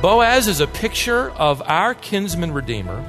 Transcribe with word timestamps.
Boaz 0.00 0.48
is 0.48 0.60
a 0.60 0.66
picture 0.66 1.30
of 1.32 1.60
our 1.66 1.92
kinsman 1.92 2.52
redeemer 2.52 3.02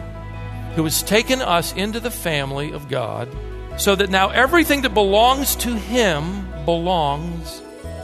who 0.76 0.84
has 0.84 1.04
taken 1.04 1.42
us 1.42 1.72
into 1.72 2.02
the 2.02 2.12
family 2.12 2.74
of 2.74 2.90
God 2.90 3.30
so 3.78 3.96
that 3.96 4.10
now 4.10 4.28
everything 4.32 4.82
that 4.82 4.94
belongs 4.94 5.56
to 5.56 5.74
him 5.74 6.46
belongs 6.66 7.62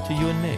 to 0.07 0.13
you 0.13 0.27
and 0.27 0.41
me. 0.41 0.57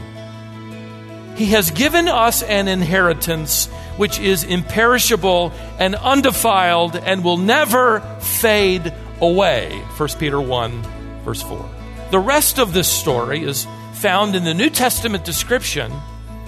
He 1.37 1.53
has 1.53 1.71
given 1.71 2.07
us 2.07 2.43
an 2.43 2.67
inheritance 2.67 3.65
which 3.97 4.19
is 4.19 4.43
imperishable 4.43 5.51
and 5.79 5.95
undefiled 5.95 6.95
and 6.95 7.23
will 7.23 7.37
never 7.37 8.01
fade 8.19 8.93
away. 9.21 9.79
1 9.97 10.09
Peter 10.19 10.39
1, 10.39 10.96
verse 11.27 11.41
4. 11.41 11.69
The 12.11 12.19
rest 12.19 12.57
of 12.57 12.71
this 12.71 12.89
story 12.89 13.43
is 13.43 13.67
found 13.95 14.33
in 14.33 14.45
the 14.45 14.53
New 14.53 14.69
Testament 14.69 15.25
description 15.25 15.91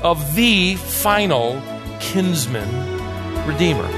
of 0.02 0.36
the 0.36 0.76
final 0.76 1.62
kinsman 2.00 2.70
redeemer. 3.46 3.90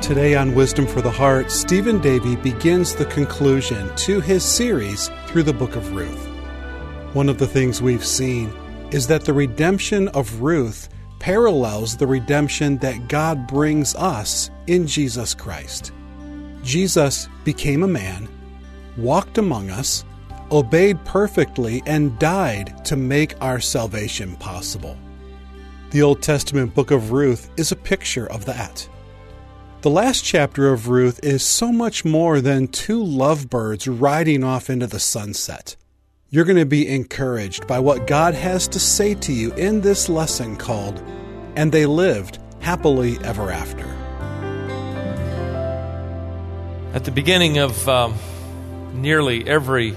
Today 0.00 0.36
on 0.36 0.54
Wisdom 0.54 0.86
for 0.86 1.02
the 1.02 1.10
Heart, 1.10 1.50
Stephen 1.50 2.00
Davey 2.00 2.36
begins 2.36 2.94
the 2.94 3.06
conclusion 3.06 3.92
to 3.96 4.20
his 4.20 4.44
series 4.44 5.10
through 5.26 5.42
the 5.42 5.52
book 5.52 5.74
of 5.74 5.92
Ruth. 5.96 6.27
One 7.18 7.28
of 7.28 7.38
the 7.38 7.48
things 7.48 7.82
we've 7.82 8.06
seen 8.06 8.48
is 8.92 9.08
that 9.08 9.24
the 9.24 9.32
redemption 9.32 10.06
of 10.10 10.40
Ruth 10.40 10.88
parallels 11.18 11.96
the 11.96 12.06
redemption 12.06 12.78
that 12.78 13.08
God 13.08 13.48
brings 13.48 13.96
us 13.96 14.52
in 14.68 14.86
Jesus 14.86 15.34
Christ. 15.34 15.90
Jesus 16.62 17.28
became 17.42 17.82
a 17.82 17.88
man, 17.88 18.28
walked 18.96 19.36
among 19.36 19.68
us, 19.68 20.04
obeyed 20.52 21.04
perfectly, 21.04 21.82
and 21.86 22.16
died 22.20 22.84
to 22.84 22.94
make 22.94 23.34
our 23.42 23.58
salvation 23.58 24.36
possible. 24.36 24.96
The 25.90 26.02
Old 26.02 26.22
Testament 26.22 26.72
book 26.72 26.92
of 26.92 27.10
Ruth 27.10 27.50
is 27.56 27.72
a 27.72 27.76
picture 27.90 28.30
of 28.30 28.44
that. 28.44 28.88
The 29.80 29.90
last 29.90 30.24
chapter 30.24 30.72
of 30.72 30.86
Ruth 30.86 31.18
is 31.24 31.42
so 31.42 31.72
much 31.72 32.04
more 32.04 32.40
than 32.40 32.68
two 32.68 33.02
lovebirds 33.02 33.88
riding 33.88 34.44
off 34.44 34.70
into 34.70 34.86
the 34.86 35.00
sunset. 35.00 35.74
You're 36.30 36.44
going 36.44 36.58
to 36.58 36.66
be 36.66 36.86
encouraged 36.86 37.66
by 37.66 37.78
what 37.78 38.06
God 38.06 38.34
has 38.34 38.68
to 38.68 38.78
say 38.78 39.14
to 39.14 39.32
you 39.32 39.54
in 39.54 39.80
this 39.80 40.10
lesson 40.10 40.56
called, 40.56 41.02
And 41.56 41.72
They 41.72 41.86
Lived 41.86 42.38
Happily 42.60 43.16
Ever 43.24 43.50
After. 43.50 43.86
At 46.92 47.06
the 47.06 47.12
beginning 47.12 47.56
of 47.56 47.88
um, 47.88 48.14
nearly 48.92 49.48
every 49.48 49.96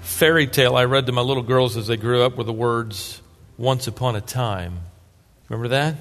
fairy 0.00 0.48
tale 0.48 0.74
I 0.74 0.86
read 0.86 1.06
to 1.06 1.12
my 1.12 1.22
little 1.22 1.44
girls 1.44 1.76
as 1.76 1.86
they 1.86 1.96
grew 1.96 2.24
up 2.24 2.36
were 2.36 2.42
the 2.42 2.52
words, 2.52 3.22
Once 3.56 3.86
Upon 3.86 4.16
a 4.16 4.20
Time. 4.20 4.80
Remember 5.48 5.68
that? 5.68 5.94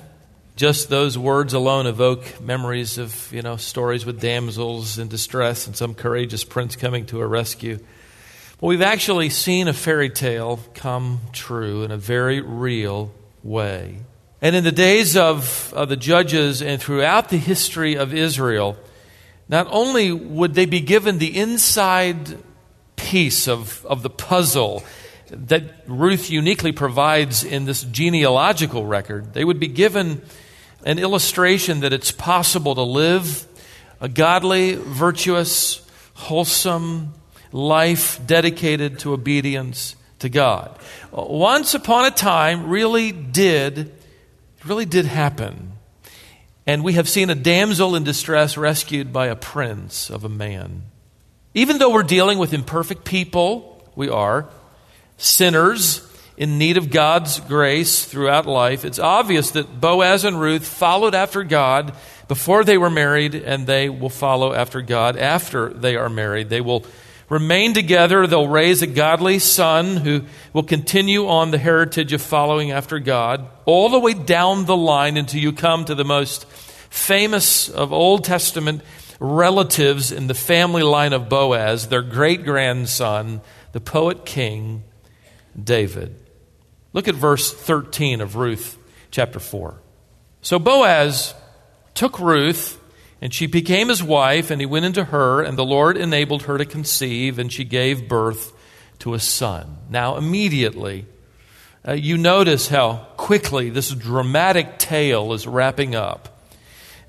Just 0.55 0.89
those 0.89 1.15
words 1.15 1.53
alone 1.53 1.85
evoke 1.85 2.41
memories 2.41 2.97
of, 2.97 3.31
you 3.31 3.43
know, 3.43 3.57
stories 3.57 4.03
with 4.03 4.19
damsels 4.19 4.97
in 4.97 5.09
distress 5.09 5.67
and 5.67 5.75
some 5.75 5.93
courageous 5.93 6.43
prince 6.43 6.75
coming 6.75 7.05
to 7.05 7.21
a 7.21 7.27
rescue. 7.27 7.77
Well, 8.61 8.67
we've 8.67 8.81
actually 8.81 9.29
seen 9.29 9.69
a 9.69 9.73
fairy 9.73 10.09
tale 10.09 10.59
come 10.73 11.21
true 11.31 11.83
in 11.83 11.91
a 11.91 11.97
very 11.97 12.41
real 12.41 13.09
way. 13.41 13.99
And 14.41 14.53
in 14.53 14.65
the 14.65 14.71
days 14.73 15.15
of, 15.15 15.73
of 15.73 15.87
the 15.87 15.95
judges 15.95 16.61
and 16.61 16.81
throughout 16.81 17.29
the 17.29 17.37
history 17.37 17.95
of 17.95 18.13
Israel, 18.13 18.75
not 19.47 19.67
only 19.69 20.11
would 20.11 20.55
they 20.55 20.65
be 20.65 20.81
given 20.81 21.19
the 21.19 21.39
inside 21.39 22.37
piece 22.97 23.47
of, 23.47 23.85
of 23.85 24.03
the 24.03 24.09
puzzle 24.09 24.83
that 25.29 25.63
Ruth 25.87 26.29
uniquely 26.29 26.73
provides 26.73 27.45
in 27.45 27.63
this 27.63 27.83
genealogical 27.83 28.85
record, 28.85 29.33
they 29.33 29.45
would 29.45 29.61
be 29.61 29.69
given 29.69 30.21
an 30.85 30.99
illustration 30.99 31.79
that 31.79 31.93
it's 31.93 32.11
possible 32.11 32.75
to 32.75 32.83
live 32.83 33.47
a 34.01 34.09
godly, 34.09 34.73
virtuous, 34.75 35.81
wholesome, 36.13 37.13
life 37.51 38.19
dedicated 38.25 38.99
to 38.99 39.13
obedience 39.13 39.95
to 40.19 40.29
God. 40.29 40.77
Once 41.11 41.73
upon 41.73 42.05
a 42.05 42.11
time 42.11 42.69
really 42.69 43.11
did 43.11 43.91
really 44.65 44.85
did 44.85 45.05
happen. 45.05 45.73
And 46.67 46.83
we 46.83 46.93
have 46.93 47.09
seen 47.09 47.29
a 47.29 47.35
damsel 47.35 47.95
in 47.95 48.03
distress 48.03 48.57
rescued 48.57 49.11
by 49.11 49.27
a 49.27 49.35
prince 49.35 50.09
of 50.09 50.23
a 50.23 50.29
man. 50.29 50.83
Even 51.53 51.79
though 51.79 51.91
we're 51.91 52.03
dealing 52.03 52.37
with 52.37 52.53
imperfect 52.53 53.05
people, 53.05 53.83
we 53.95 54.09
are 54.09 54.47
sinners 55.17 56.05
in 56.37 56.57
need 56.57 56.77
of 56.77 56.91
God's 56.91 57.39
grace 57.41 58.05
throughout 58.05 58.45
life. 58.45 58.85
It's 58.85 58.99
obvious 58.99 59.51
that 59.51 59.81
Boaz 59.81 60.23
and 60.23 60.39
Ruth 60.39 60.65
followed 60.65 61.15
after 61.15 61.43
God 61.43 61.93
before 62.27 62.63
they 62.63 62.77
were 62.77 62.91
married, 62.91 63.33
and 63.33 63.65
they 63.65 63.89
will 63.89 64.09
follow 64.09 64.53
after 64.53 64.81
God 64.81 65.17
after 65.17 65.69
they 65.69 65.95
are 65.95 66.09
married. 66.09 66.49
They 66.49 66.61
will 66.61 66.85
remain 67.29 67.73
together. 67.73 68.27
They'll 68.27 68.47
raise 68.47 68.81
a 68.81 68.87
godly 68.87 69.39
son 69.39 69.97
who 69.97 70.23
will 70.53 70.63
continue 70.63 71.27
on 71.27 71.51
the 71.51 71.57
heritage 71.57 72.13
of 72.13 72.21
following 72.21 72.71
after 72.71 72.99
God 72.99 73.47
all 73.65 73.89
the 73.89 73.99
way 73.99 74.13
down 74.13 74.65
the 74.65 74.75
line 74.75 75.15
until 75.17 75.41
you 75.41 75.53
come 75.53 75.85
to 75.85 75.95
the 75.95 76.03
most 76.03 76.45
famous 76.89 77.69
of 77.69 77.93
Old 77.93 78.23
Testament 78.23 78.81
relatives 79.19 80.11
in 80.11 80.27
the 80.27 80.33
family 80.33 80.83
line 80.83 81.13
of 81.13 81.29
Boaz, 81.29 81.87
their 81.87 82.01
great 82.01 82.43
grandson, 82.43 83.41
the 83.73 83.81
poet 83.81 84.25
king 84.25 84.83
David. 85.61 86.15
Look 86.93 87.07
at 87.07 87.15
verse 87.15 87.53
13 87.53 88.21
of 88.21 88.35
Ruth 88.35 88.77
chapter 89.11 89.39
4. 89.39 89.79
So 90.41 90.57
Boaz 90.57 91.33
took 91.93 92.19
Ruth 92.19 92.78
and 93.21 93.33
she 93.33 93.47
became 93.47 93.89
his 93.89 94.01
wife, 94.01 94.49
and 94.49 94.61
he 94.61 94.65
went 94.65 94.85
into 94.85 95.05
her, 95.05 95.41
and 95.41 95.57
the 95.57 95.65
Lord 95.65 95.97
enabled 95.97 96.43
her 96.43 96.57
to 96.57 96.65
conceive, 96.65 97.37
and 97.37 97.51
she 97.51 97.65
gave 97.65 98.07
birth 98.07 98.53
to 98.99 99.13
a 99.13 99.19
son. 99.19 99.77
Now, 99.89 100.17
immediately, 100.17 101.05
uh, 101.87 101.93
you 101.93 102.17
notice 102.17 102.67
how 102.69 103.07
quickly 103.17 103.69
this 103.69 103.91
dramatic 103.91 104.77
tale 104.79 105.33
is 105.33 105.47
wrapping 105.47 105.95
up. 105.95 106.39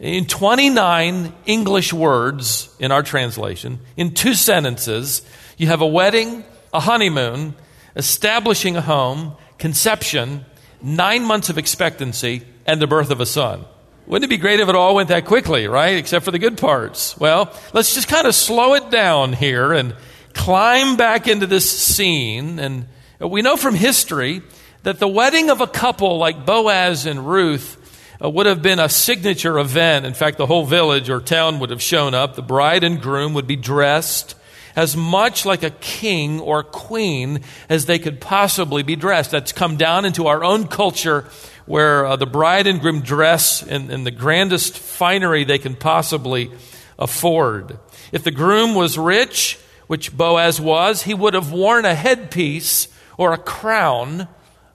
In 0.01 0.27
29 0.27 1.33
English 1.47 1.93
words 1.93 2.75
in 2.79 2.91
our 2.91 3.03
translation, 3.03 3.81
in 3.97 4.15
two 4.15 4.35
sentences, 4.35 5.23
you 5.59 5.67
have 5.67 5.83
a 5.83 5.87
wedding, 5.87 6.45
a 6.73 6.81
honeymoon, 6.81 7.55
establishing 7.95 8.77
a 8.77 8.81
home, 8.81 9.35
conception, 9.59 10.47
nine 10.81 11.25
months 11.25 11.51
of 11.51 11.59
expectancy, 11.59 12.43
and 12.67 12.81
the 12.81 12.87
birth 12.87 13.11
of 13.11 13.21
a 13.21 13.27
son. 13.27 13.65
Wouldn't 14.07 14.25
it 14.25 14.35
be 14.35 14.39
great 14.39 14.61
if 14.61 14.69
it 14.69 14.75
all 14.75 14.95
went 14.95 15.09
that 15.11 15.25
quickly, 15.25 15.69
right? 15.69 15.97
Except 15.97 16.25
for 16.25 16.31
the 16.31 16.39
good 16.39 16.59
parts. 16.59 17.17
Well, 17.19 17.53
let's 17.73 17.95
just 17.95 18.09
kind 18.09 18.27
of 18.27 18.35
slow 18.35 18.75
it 18.75 18.91
down 18.91 19.33
here 19.33 19.73
and 19.73 19.95
climb 20.35 20.97
back 20.97 21.29
into 21.29 21.47
this 21.47 21.71
scene. 21.71 22.59
And 22.59 22.89
we 23.21 23.43
know 23.43 23.57
from 23.57 23.75
history 23.75 24.43
that 24.83 24.99
the 24.99 25.09
wedding 25.09 25.51
of 25.51 25.61
a 25.61 25.67
couple 25.67 26.19
like 26.19 26.45
Boaz 26.45 27.07
and 27.07 27.29
Ruth 27.29 27.77
uh, 28.23 28.29
would 28.29 28.47
have 28.47 28.63
been 28.63 28.79
a 28.79 28.89
signature 28.89 29.59
event. 29.59 30.07
In 30.07 30.15
fact, 30.15 30.39
the 30.39 30.47
whole 30.47 30.65
village 30.65 31.09
or 31.09 31.21
town 31.21 31.59
would 31.61 31.71
have 31.71 31.83
shown 31.83 32.15
up. 32.15 32.35
The 32.35 32.43
bride 32.43 32.85
and 32.85 33.01
groom 33.01 33.35
would 33.35 33.47
be 33.47 33.57
dressed 33.57 34.35
as 34.77 34.97
much 34.97 35.45
like 35.45 35.63
a 35.63 35.71
king 35.71 36.41
or 36.41 36.63
queen 36.63 37.41
as 37.69 37.87
they 37.87 37.99
could 37.99 38.21
possibly 38.21 38.83
be 38.83 38.97
dressed. 38.97 39.31
That's 39.31 39.53
come 39.53 39.77
down 39.77 40.05
into 40.05 40.27
our 40.27 40.45
own 40.45 40.69
culture 40.69 41.27
where 41.71 42.05
uh, 42.05 42.17
the 42.17 42.27
bride 42.27 42.67
and 42.67 42.81
groom 42.81 43.01
dress 43.01 43.63
in, 43.63 43.93
in 43.93 44.03
the 44.03 44.11
grandest 44.11 44.77
finery 44.77 45.45
they 45.45 45.57
can 45.57 45.77
possibly 45.77 46.51
afford. 46.99 47.79
If 48.11 48.25
the 48.25 48.33
groom 48.33 48.75
was 48.75 48.99
rich, 48.99 49.57
which 49.87 50.17
Boaz 50.17 50.61
was, 50.61 51.05
he 51.05 51.15
would 51.15 51.35
have 51.35 51.53
worn 51.53 51.85
a 51.85 51.95
headpiece 51.95 52.89
or 53.17 53.33
a 53.33 53.39
crown 53.39 54.27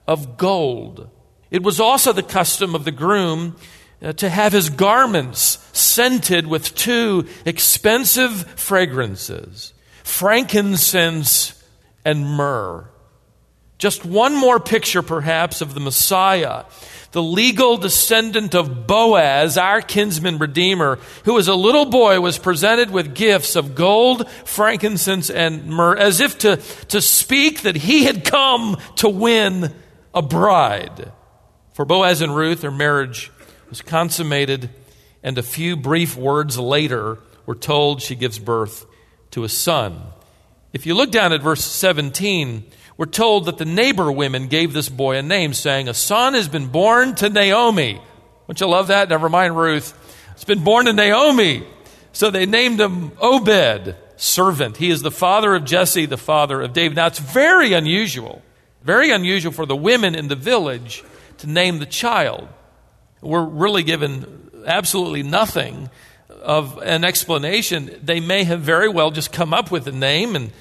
of 0.06 0.38
gold. 0.38 1.10
It 1.50 1.62
was 1.62 1.80
also 1.80 2.14
the 2.14 2.22
custom 2.22 2.74
of 2.74 2.86
the 2.86 2.92
groom 2.92 3.56
uh, 4.00 4.14
to 4.14 4.30
have 4.30 4.54
his 4.54 4.70
garments 4.70 5.58
scented 5.74 6.46
with 6.46 6.74
two 6.74 7.26
expensive 7.44 8.58
fragrances 8.58 9.74
frankincense 10.02 11.62
and 12.06 12.24
myrrh. 12.24 12.88
Just 13.78 14.06
one 14.06 14.34
more 14.34 14.58
picture, 14.58 15.02
perhaps, 15.02 15.60
of 15.60 15.74
the 15.74 15.80
Messiah, 15.80 16.64
the 17.12 17.22
legal 17.22 17.76
descendant 17.76 18.54
of 18.54 18.86
Boaz, 18.86 19.58
our 19.58 19.82
kinsman 19.82 20.38
redeemer, 20.38 20.98
who 21.24 21.38
as 21.38 21.46
a 21.46 21.54
little 21.54 21.84
boy 21.84 22.20
was 22.20 22.38
presented 22.38 22.90
with 22.90 23.14
gifts 23.14 23.54
of 23.54 23.74
gold, 23.74 24.28
frankincense, 24.46 25.28
and 25.28 25.66
myrrh, 25.66 25.96
as 25.96 26.20
if 26.20 26.38
to, 26.38 26.56
to 26.88 27.02
speak 27.02 27.62
that 27.62 27.76
he 27.76 28.04
had 28.04 28.24
come 28.24 28.78
to 28.96 29.10
win 29.10 29.74
a 30.14 30.22
bride. 30.22 31.12
For 31.74 31.84
Boaz 31.84 32.22
and 32.22 32.34
Ruth, 32.34 32.62
their 32.62 32.70
marriage 32.70 33.30
was 33.68 33.82
consummated, 33.82 34.70
and 35.22 35.36
a 35.36 35.42
few 35.42 35.76
brief 35.76 36.16
words 36.16 36.58
later, 36.58 37.18
we're 37.44 37.54
told 37.54 38.00
she 38.00 38.14
gives 38.14 38.38
birth 38.38 38.86
to 39.32 39.44
a 39.44 39.48
son. 39.50 40.00
If 40.72 40.86
you 40.86 40.94
look 40.94 41.10
down 41.10 41.34
at 41.34 41.42
verse 41.42 41.62
17, 41.62 42.64
we're 42.96 43.06
told 43.06 43.44
that 43.44 43.58
the 43.58 43.64
neighbor 43.64 44.10
women 44.10 44.48
gave 44.48 44.72
this 44.72 44.88
boy 44.88 45.16
a 45.16 45.22
name, 45.22 45.52
saying, 45.52 45.88
A 45.88 45.94
son 45.94 46.34
has 46.34 46.48
been 46.48 46.68
born 46.68 47.14
to 47.16 47.28
Naomi. 47.28 48.00
Don't 48.46 48.60
you 48.60 48.66
love 48.66 48.86
that? 48.88 49.08
Never 49.08 49.28
mind 49.28 49.56
Ruth. 49.56 49.92
It's 50.32 50.44
been 50.44 50.64
born 50.64 50.86
to 50.86 50.92
Naomi. 50.92 51.66
So 52.12 52.30
they 52.30 52.46
named 52.46 52.80
him 52.80 53.12
Obed, 53.20 53.96
servant. 54.16 54.78
He 54.78 54.90
is 54.90 55.02
the 55.02 55.10
father 55.10 55.54
of 55.54 55.64
Jesse, 55.64 56.06
the 56.06 56.16
father 56.16 56.62
of 56.62 56.72
David. 56.72 56.96
Now 56.96 57.06
it's 57.06 57.18
very 57.18 57.74
unusual, 57.74 58.42
very 58.82 59.10
unusual 59.10 59.52
for 59.52 59.66
the 59.66 59.76
women 59.76 60.14
in 60.14 60.28
the 60.28 60.36
village 60.36 61.04
to 61.38 61.46
name 61.46 61.78
the 61.78 61.86
child. 61.86 62.48
We're 63.20 63.44
really 63.44 63.82
given 63.82 64.50
absolutely 64.66 65.22
nothing 65.22 65.90
of 66.30 66.78
an 66.78 67.04
explanation. 67.04 67.98
They 68.02 68.20
may 68.20 68.44
have 68.44 68.60
very 68.60 68.88
well 68.88 69.10
just 69.10 69.32
come 69.32 69.52
up 69.52 69.70
with 69.70 69.86
a 69.86 69.92
name 69.92 70.36
and 70.36 70.52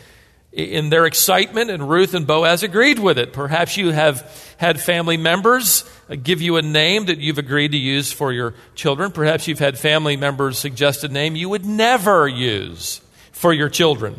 in 0.56 0.90
their 0.90 1.06
excitement, 1.06 1.70
and 1.70 1.90
Ruth 1.90 2.14
and 2.14 2.26
Boaz 2.26 2.64
agreed 2.64 2.98
with 2.98 3.20
it. 3.20 3.34
Perhaps 3.34 3.76
you 3.76 3.92
have 3.92 4.56
had 4.56 4.80
family 4.80 5.18
members 5.18 5.84
uh, 6.10 6.16
give 6.16 6.42
you 6.42 6.56
a 6.56 6.62
name 6.62 7.08
that 7.08 7.20
you've 7.20 7.38
agreed 7.38 7.72
to 7.74 7.78
use 7.78 8.14
for 8.14 8.32
your 8.32 8.54
children. 8.74 9.12
Perhaps 9.12 9.50
you've 9.50 9.60
had 9.60 9.78
family 9.78 10.16
members 10.16 10.58
suggest 10.58 11.04
a 11.04 11.10
name 11.10 11.36
you 11.36 11.50
would 11.50 11.66
never 11.66 12.26
use 12.26 13.02
for 13.34 13.52
your 13.52 13.68
children. 13.68 14.18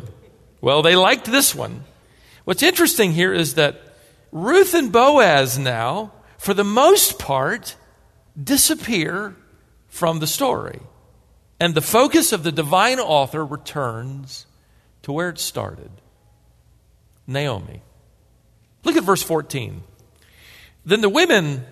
Well, 0.61 0.83
they 0.83 0.95
liked 0.95 1.25
this 1.25 1.55
one. 1.55 1.83
What's 2.43 2.61
interesting 2.61 3.13
here 3.13 3.33
is 3.33 3.55
that 3.55 3.81
Ruth 4.31 4.75
and 4.75 4.91
Boaz 4.91 5.57
now, 5.57 6.11
for 6.37 6.53
the 6.53 6.63
most 6.63 7.17
part, 7.17 7.75
disappear 8.41 9.35
from 9.87 10.19
the 10.19 10.27
story. 10.27 10.81
And 11.59 11.73
the 11.73 11.81
focus 11.81 12.31
of 12.31 12.43
the 12.43 12.51
divine 12.51 12.99
author 12.99 13.43
returns 13.43 14.45
to 15.01 15.11
where 15.11 15.29
it 15.29 15.39
started. 15.39 15.89
Naomi. 17.27 17.81
Look 18.83 18.95
at 18.95 19.03
verse 19.03 19.21
14. 19.21 19.83
Then 20.85 21.01
the 21.01 21.09
women 21.09 21.65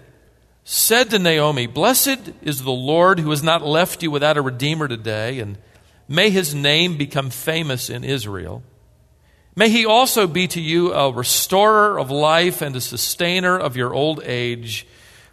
said 0.66 1.10
to 1.12 1.20
Naomi, 1.20 1.68
Blessed 1.68 2.34
is 2.42 2.62
the 2.64 2.72
Lord 2.72 3.20
who 3.20 3.30
has 3.30 3.42
not 3.42 3.66
left 3.66 4.04
you 4.04 4.12
without 4.12 4.38
a 4.38 4.42
redeemer 4.42 4.88
today, 4.88 5.40
and 5.40 5.58
may 6.08 6.30
his 6.30 6.54
name 6.54 6.98
become 6.98 7.30
famous 7.30 7.90
in 7.90 8.04
Israel. 8.04 8.62
May 9.56 9.70
he 9.70 9.86
also 9.86 10.28
be 10.28 10.48
to 10.50 10.60
you 10.60 10.92
a 10.92 11.12
restorer 11.12 11.98
of 11.98 12.12
life 12.12 12.62
and 12.62 12.76
a 12.76 12.82
sustainer 12.82 13.58
of 13.58 13.78
your 13.78 13.94
old 13.94 14.22
age. 14.24 14.86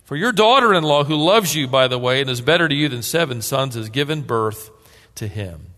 For 0.05 0.15
your 0.15 0.31
daughter 0.31 0.73
in 0.75 0.85
law, 0.85 1.03
who 1.03 1.17
loves 1.17 1.57
you, 1.57 1.67
by 1.67 1.89
the 1.89 1.99
way, 1.99 2.21
and 2.21 2.31
is 2.31 2.41
better 2.41 2.69
to 2.69 2.75
you 2.75 2.89
than 2.89 3.03
seven 3.03 3.43
sons, 3.43 3.75
has 3.75 3.89
given 3.89 4.23
birth 4.23 4.71
to 5.17 5.27
him. 5.27 5.69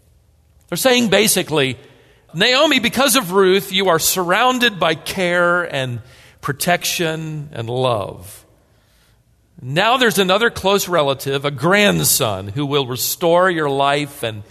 They're 0.69 0.77
saying 0.77 1.09
basically, 1.09 1.79
Naomi, 2.35 2.81
because 2.81 3.17
of 3.17 3.33
Ruth, 3.33 3.73
you 3.73 3.89
are 3.89 3.99
surrounded 3.99 4.79
by 4.81 4.95
care 4.95 5.63
and 5.63 6.01
protection 6.41 7.49
and 7.53 7.71
love. 7.71 8.45
Now 9.63 9.97
there's 9.97 10.19
another 10.19 10.51
close 10.51 10.89
relative, 10.89 11.45
a 11.45 11.51
grandson, 11.51 12.49
who 12.49 12.67
will 12.67 12.87
restore 12.87 13.49
your 13.51 13.71
life 13.71 14.23
and, 14.23 14.43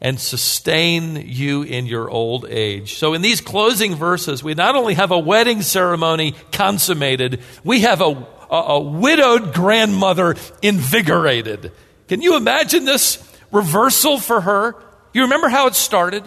and 0.00 0.18
sustain 0.18 1.16
you 1.28 1.62
in 1.62 1.86
your 1.86 2.10
old 2.10 2.46
age. 2.48 2.94
So, 2.94 3.14
in 3.14 3.22
these 3.22 3.40
closing 3.40 3.94
verses, 3.94 4.42
we 4.42 4.54
not 4.54 4.74
only 4.74 4.94
have 4.94 5.12
a 5.12 5.18
wedding 5.18 5.62
ceremony 5.62 6.34
consummated, 6.52 7.40
we 7.62 7.82
have 7.82 8.00
a, 8.00 8.26
a, 8.50 8.56
a 8.56 8.80
widowed 8.80 9.54
grandmother 9.54 10.34
invigorated. 10.62 11.70
Can 12.08 12.22
you 12.22 12.36
imagine 12.36 12.84
this 12.84 13.22
reversal 13.52 14.18
for 14.18 14.40
her? 14.40 14.74
You 15.12 15.22
remember 15.22 15.48
how 15.48 15.66
it 15.66 15.74
started? 15.74 16.24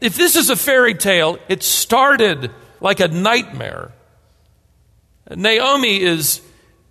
If 0.00 0.16
this 0.16 0.36
is 0.36 0.50
a 0.50 0.56
fairy 0.56 0.94
tale, 0.94 1.38
it 1.48 1.62
started 1.62 2.50
like 2.80 3.00
a 3.00 3.08
nightmare. 3.08 3.92
Naomi 5.30 6.02
is 6.02 6.40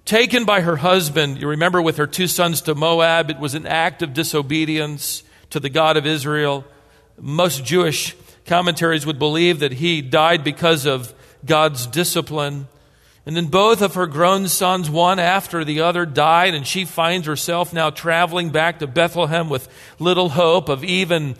taken 0.05 0.45
by 0.45 0.61
her 0.61 0.77
husband, 0.77 1.39
you 1.39 1.47
remember, 1.47 1.81
with 1.81 1.97
her 1.97 2.07
two 2.07 2.27
sons 2.27 2.61
to 2.63 2.75
Moab. 2.75 3.29
It 3.29 3.39
was 3.39 3.55
an 3.55 3.67
act 3.67 4.01
of 4.01 4.13
disobedience 4.13 5.23
to 5.49 5.59
the 5.59 5.69
God 5.69 5.97
of 5.97 6.05
Israel. 6.05 6.65
Most 7.19 7.65
Jewish 7.65 8.15
commentaries 8.45 9.05
would 9.05 9.19
believe 9.19 9.59
that 9.59 9.73
he 9.73 10.01
died 10.01 10.43
because 10.43 10.85
of 10.85 11.13
God's 11.45 11.85
discipline. 11.85 12.67
And 13.25 13.35
then 13.35 13.47
both 13.47 13.81
of 13.81 13.95
her 13.95 14.07
grown 14.07 14.47
sons, 14.47 14.89
one 14.89 15.19
after 15.19 15.63
the 15.63 15.81
other, 15.81 16.05
died, 16.05 16.55
and 16.55 16.65
she 16.65 16.85
finds 16.85 17.27
herself 17.27 17.73
now 17.73 17.89
traveling 17.89 18.49
back 18.49 18.79
to 18.79 18.87
Bethlehem 18.87 19.49
with 19.49 19.67
little 19.99 20.29
hope 20.29 20.69
of 20.69 20.83
even 20.83 21.35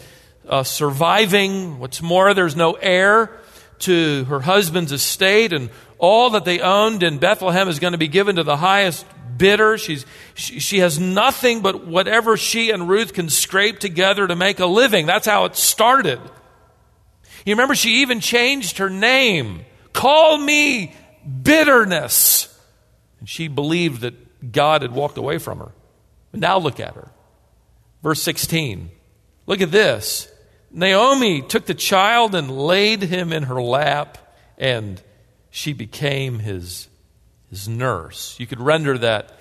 uh, 0.49 0.63
surviving. 0.63 1.79
What's 1.79 2.01
more, 2.01 2.33
there's 2.33 2.55
no 2.55 2.73
heir 2.73 3.31
to 3.79 4.25
her 4.25 4.41
husband's 4.41 4.91
estate, 4.91 5.53
and 5.53 5.69
all 5.97 6.31
that 6.31 6.43
they 6.43 6.59
owned 6.59 7.03
in 7.03 7.17
Bethlehem 7.17 7.69
is 7.69 7.79
going 7.79 7.93
to 7.93 7.97
be 7.97 8.07
given 8.07 8.35
to 8.37 8.43
the 8.43 8.57
highest 8.57 9.05
bidder. 9.37 9.77
She's, 9.77 10.05
she, 10.33 10.59
she 10.59 10.79
has 10.79 10.99
nothing 10.99 11.61
but 11.61 11.85
whatever 11.85 12.35
she 12.35 12.71
and 12.71 12.89
Ruth 12.89 13.13
can 13.13 13.29
scrape 13.29 13.79
together 13.79 14.27
to 14.27 14.35
make 14.35 14.59
a 14.59 14.65
living. 14.65 15.05
That's 15.05 15.27
how 15.27 15.45
it 15.45 15.55
started. 15.55 16.19
You 17.45 17.53
remember, 17.53 17.75
she 17.75 18.01
even 18.01 18.19
changed 18.19 18.79
her 18.79 18.89
name. 18.89 19.65
Call 19.93 20.37
me 20.37 20.93
bitterness. 21.41 22.45
And 23.19 23.29
she 23.29 23.47
believed 23.47 24.01
that 24.01 24.51
God 24.51 24.81
had 24.81 24.91
walked 24.91 25.17
away 25.17 25.37
from 25.37 25.59
her. 25.59 25.71
But 26.31 26.41
now 26.41 26.57
look 26.59 26.79
at 26.79 26.95
her. 26.95 27.11
Verse 28.03 28.21
16. 28.21 28.91
Look 29.45 29.61
at 29.61 29.71
this. 29.71 30.31
Naomi 30.71 31.41
took 31.41 31.65
the 31.65 31.73
child 31.73 32.35
and 32.35 32.51
laid 32.51 33.01
him 33.01 33.33
in 33.33 33.43
her 33.43 33.61
lap, 33.61 34.17
and 34.57 35.01
she 35.49 35.73
became 35.73 36.39
his, 36.39 36.87
his 37.49 37.67
nurse. 37.67 38.35
You 38.39 38.45
could 38.45 38.59
render 38.59 38.97
that 38.99 39.39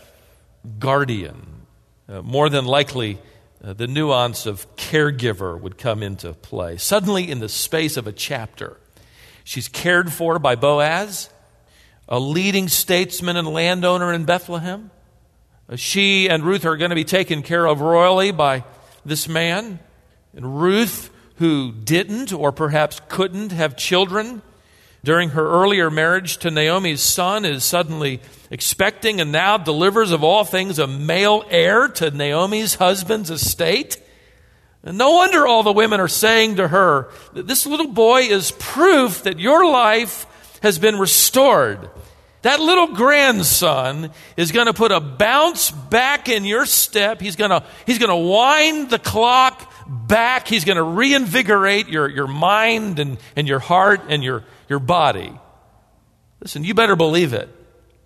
guardian. 0.79 1.67
Uh, 2.09 2.23
more 2.23 2.49
than 2.49 2.65
likely, 2.65 3.19
uh, 3.63 3.75
the 3.75 3.87
nuance 3.87 4.47
of 4.47 4.75
caregiver 4.77 5.61
would 5.61 5.77
come 5.77 6.03
into 6.03 6.33
play. 6.33 6.79
Suddenly, 6.79 7.31
in 7.31 7.41
the 7.41 7.49
space 7.49 7.99
of 7.99 8.07
a 8.07 8.13
chapter, 8.13 8.79
she's 9.45 9.69
cared 9.69 10.11
for 10.11 10.39
by 10.39 10.55
Boaz, 10.55 11.29
a 12.09 12.19
leading 12.19 12.69
statesman 12.69 13.37
and 13.37 13.49
landowner 13.49 14.15
in 14.15 14.25
Bethlehem. 14.25 14.91
Uh, 15.69 15.77
she 15.77 16.31
and 16.31 16.43
Ruth 16.43 16.65
are 16.65 16.79
going 16.79 16.89
to 16.91 16.97
be 16.97 17.05
taken 17.05 17.43
care 17.43 17.67
of 17.67 17.83
royally 17.83 18.31
by 18.31 18.65
this 19.05 19.29
man. 19.29 19.79
And 20.35 20.61
Ruth 20.63 21.11
who 21.39 21.73
didn't 21.73 22.33
or 22.33 22.53
perhaps 22.53 23.01
couldn't 23.09 23.53
have 23.53 23.77
children 23.77 24.43
during 25.05 25.31
her 25.31 25.47
earlier 25.47 25.91
marriage 25.91 26.39
to 26.39 26.51
Naomi's 26.51 27.01
son 27.01 27.45
is 27.45 27.65
suddenly 27.65 28.21
expecting 28.51 29.21
and 29.21 29.31
now 29.31 29.57
delivers 29.57 30.11
of 30.11 30.25
all 30.25 30.45
things 30.45 30.79
a 30.79 30.87
male 30.87 31.45
heir 31.51 31.89
to 31.89 32.11
Naomi's 32.11 32.75
husband's 32.75 33.31
estate. 33.31 34.03
And 34.83 34.99
no 34.99 35.11
wonder 35.13 35.47
all 35.47 35.63
the 35.63 35.73
women 35.73 36.01
are 36.01 36.09
saying 36.09 36.57
to 36.57 36.69
her 36.69 37.11
that 37.35 37.47
this 37.47 37.67
little 37.67 37.89
boy 37.89 38.23
is 38.23 38.51
proof 38.53 39.23
that 39.23 39.39
your 39.39 39.71
life 39.71 40.27
has 40.63 40.79
been 40.79 40.99
restored. 40.99 41.89
That 42.43 42.61
little 42.61 42.89
grandson 42.89 44.11
is 44.37 44.53
going 44.53 44.67
to 44.67 44.73
put 44.73 44.93
a 44.93 45.01
bounce 45.01 45.71
back 45.71 46.29
in 46.29 46.45
your 46.45 46.67
step. 46.67 47.21
He's 47.21 47.37
going 47.37 47.51
to, 47.51 47.65
he's 47.87 47.99
going 47.99 48.11
to 48.11 48.29
wind 48.29 48.91
the 48.91 48.99
clock 48.99 49.68
back. 49.89 50.47
He's 50.47 50.65
going 50.65 50.77
to 50.77 50.83
reinvigorate 50.83 51.89
your, 51.89 52.09
your 52.09 52.27
mind 52.27 52.99
and, 52.99 53.19
and 53.35 53.49
your 53.49 53.59
heart 53.59 54.03
and 54.09 54.23
your, 54.23 54.45
your 54.69 54.79
body. 54.79 55.33
Listen, 56.41 56.63
you 56.63 56.75
better 56.75 56.97
believe 56.97 57.33
it. 57.33 57.49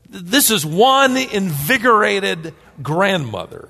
This 0.09 0.51
is 0.51 0.65
one 0.65 1.17
invigorated 1.17 2.55
grandmother. 2.83 3.69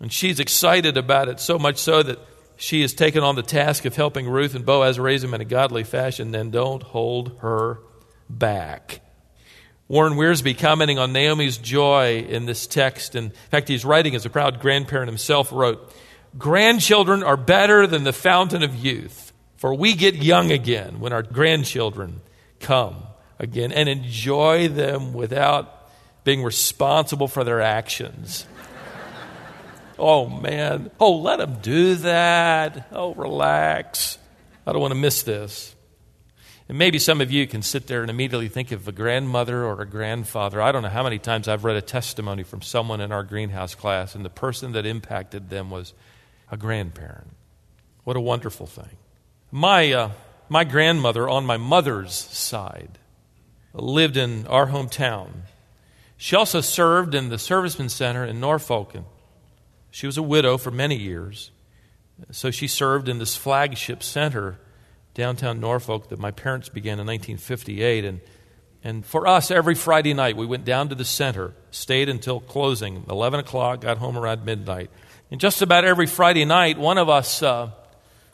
And 0.00 0.12
she's 0.12 0.40
excited 0.40 0.96
about 0.96 1.28
it, 1.28 1.40
so 1.40 1.58
much 1.58 1.78
so 1.78 2.02
that 2.02 2.18
she 2.56 2.82
has 2.82 2.92
taken 2.92 3.22
on 3.22 3.36
the 3.36 3.42
task 3.42 3.84
of 3.84 3.96
helping 3.96 4.28
Ruth 4.28 4.54
and 4.54 4.66
Boaz 4.66 4.98
raise 4.98 5.24
him 5.24 5.34
in 5.34 5.40
a 5.40 5.46
godly 5.46 5.84
fashion. 5.84 6.30
Then 6.30 6.50
don't 6.50 6.82
hold 6.82 7.38
her 7.40 7.80
back. 8.28 9.00
Warren 9.88 10.12
Wiersbe, 10.14 10.56
commenting 10.56 10.98
on 10.98 11.12
Naomi's 11.12 11.58
joy 11.58 12.24
in 12.28 12.46
this 12.46 12.66
text, 12.66 13.16
and 13.16 13.32
in 13.32 13.36
fact, 13.50 13.66
he's 13.66 13.84
writing 13.84 14.14
as 14.14 14.24
a 14.24 14.30
proud 14.30 14.60
grandparent 14.60 15.08
himself, 15.08 15.50
wrote, 15.50 15.92
Grandchildren 16.38 17.22
are 17.22 17.36
better 17.36 17.86
than 17.86 18.04
the 18.04 18.12
fountain 18.12 18.62
of 18.62 18.74
youth, 18.74 19.32
for 19.56 19.74
we 19.74 19.94
get 19.94 20.14
young 20.14 20.52
again 20.52 21.00
when 21.00 21.12
our 21.12 21.22
grandchildren 21.22 22.20
come. 22.60 22.96
again 23.38 23.72
and 23.72 23.88
enjoy 23.88 24.68
them 24.68 25.14
without 25.14 25.88
being 26.24 26.42
responsible 26.42 27.26
for 27.26 27.42
their 27.42 27.62
actions. 27.62 28.46
oh, 29.98 30.28
man. 30.28 30.90
Oh, 31.00 31.16
let 31.16 31.38
them 31.38 31.56
do 31.62 31.94
that. 31.96 32.88
Oh, 32.92 33.14
relax. 33.14 34.18
I 34.66 34.72
don't 34.72 34.82
want 34.82 34.92
to 34.92 35.00
miss 35.00 35.22
this. 35.22 35.74
And 36.68 36.78
maybe 36.78 36.98
some 36.98 37.20
of 37.20 37.32
you 37.32 37.46
can 37.46 37.62
sit 37.62 37.86
there 37.88 38.02
and 38.02 38.10
immediately 38.10 38.48
think 38.48 38.70
of 38.70 38.86
a 38.86 38.92
grandmother 38.92 39.64
or 39.64 39.80
a 39.80 39.86
grandfather. 39.86 40.60
I 40.60 40.70
don't 40.70 40.82
know 40.82 40.88
how 40.88 41.02
many 41.02 41.18
times 41.18 41.48
I've 41.48 41.64
read 41.64 41.76
a 41.76 41.82
testimony 41.82 42.44
from 42.44 42.62
someone 42.62 43.00
in 43.00 43.10
our 43.10 43.24
greenhouse 43.24 43.74
class, 43.74 44.14
and 44.14 44.24
the 44.24 44.30
person 44.30 44.72
that 44.72 44.86
impacted 44.86 45.50
them 45.50 45.70
was 45.70 45.94
a 46.50 46.56
grandparent. 46.56 47.30
What 48.04 48.16
a 48.16 48.20
wonderful 48.20 48.66
thing. 48.66 48.96
My, 49.50 49.92
uh, 49.92 50.10
my 50.48 50.64
grandmother 50.64 51.28
on 51.28 51.44
my 51.46 51.56
mother's 51.56 52.12
side 52.12 52.98
lived 53.72 54.16
in 54.16 54.46
our 54.46 54.68
hometown. 54.68 55.42
She 56.16 56.36
also 56.36 56.60
served 56.60 57.14
in 57.14 57.28
the 57.28 57.38
Servicemen 57.38 57.88
Center 57.88 58.24
in 58.24 58.40
Norfolk. 58.40 58.94
And 58.94 59.04
she 59.90 60.06
was 60.06 60.18
a 60.18 60.22
widow 60.22 60.58
for 60.58 60.70
many 60.70 60.96
years. 60.96 61.50
So 62.30 62.50
she 62.50 62.66
served 62.66 63.08
in 63.08 63.18
this 63.18 63.36
flagship 63.36 64.02
center 64.02 64.58
downtown 65.14 65.60
Norfolk 65.60 66.08
that 66.10 66.18
my 66.18 66.30
parents 66.30 66.68
began 66.68 66.98
in 67.00 67.06
1958. 67.06 68.04
And, 68.04 68.20
and 68.84 69.06
for 69.06 69.26
us, 69.26 69.50
every 69.50 69.74
Friday 69.74 70.14
night, 70.14 70.36
we 70.36 70.46
went 70.46 70.64
down 70.64 70.88
to 70.88 70.94
the 70.94 71.04
center, 71.04 71.54
stayed 71.70 72.08
until 72.08 72.40
closing, 72.40 73.04
11 73.08 73.40
o'clock, 73.40 73.80
got 73.80 73.98
home 73.98 74.16
around 74.16 74.44
midnight. 74.44 74.90
And 75.30 75.40
just 75.40 75.62
about 75.62 75.84
every 75.84 76.06
Friday 76.06 76.44
night, 76.44 76.78
one 76.78 76.98
of 76.98 77.08
us, 77.08 77.42
uh, 77.42 77.70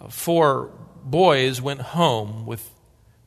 four 0.09 0.71
boys, 1.05 1.61
went 1.61 1.81
home 1.81 2.47
with, 2.47 2.71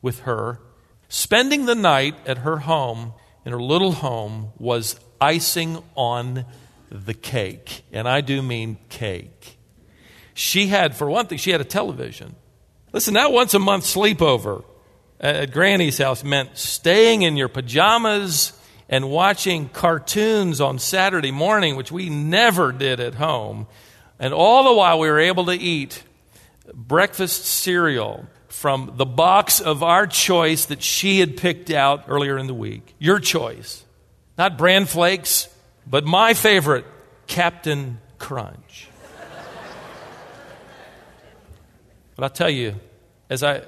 with 0.02 0.22
her. 0.22 0.60
Spending 1.08 1.66
the 1.66 1.76
night 1.76 2.16
at 2.26 2.40
her 2.40 2.58
home, 2.58 3.14
in 3.46 3.52
her 3.52 3.62
little 3.62 3.92
home, 3.92 4.52
was 4.58 5.00
icing 5.22 5.84
on 5.96 6.46
the 6.90 7.14
cake. 7.14 7.84
And 7.92 8.08
I 8.08 8.22
do 8.22 8.42
mean 8.42 8.78
cake. 8.90 9.58
She 10.34 10.68
had, 10.68 10.96
for 10.96 11.10
one 11.10 11.28
thing, 11.28 11.38
she 11.38 11.52
had 11.52 11.62
a 11.62 11.66
television. 11.66 12.36
Listen, 12.92 13.14
that 13.16 13.32
once 13.32 13.54
a 13.54 13.60
month 13.60 13.84
sleepover 13.84 14.64
at 15.20 15.52
Granny's 15.52 15.98
house 15.98 16.24
meant 16.24 16.58
staying 16.58 17.22
in 17.22 17.38
your 17.38 17.50
pajamas 17.50 18.54
and 18.90 19.10
watching 19.10 19.70
cartoons 19.70 20.60
on 20.60 20.80
Saturday 20.80 21.32
morning, 21.32 21.76
which 21.76 21.92
we 21.92 22.10
never 22.10 22.72
did 22.72 23.00
at 23.00 23.16
home. 23.16 23.68
And 24.20 24.34
all 24.34 24.64
the 24.64 24.74
while, 24.74 25.00
we 25.00 25.08
were 25.08 25.20
able 25.20 25.46
to 25.46 25.54
eat 25.54 26.04
breakfast 26.74 27.46
cereal 27.46 28.26
from 28.48 28.94
the 28.96 29.06
box 29.06 29.62
of 29.62 29.84
our 29.84 30.08
choice 30.08 30.66
that 30.66 30.82
she 30.82 31.20
had 31.20 31.38
picked 31.38 31.70
out 31.70 32.06
earlier 32.08 32.38
in 32.38 32.48
the 32.48 32.54
week. 32.54 32.96
Your 32.98 33.20
choice. 33.20 33.86
Not 34.38 34.58
bran 34.58 34.86
flakes, 34.86 35.48
but 35.86 36.04
my 36.04 36.34
favorite, 36.34 36.86
Captain 37.28 38.00
Crunch. 38.18 38.90
but 42.16 42.24
I'll 42.24 42.30
tell 42.30 42.50
you, 42.50 42.76
as 43.30 43.44
I 43.44 43.62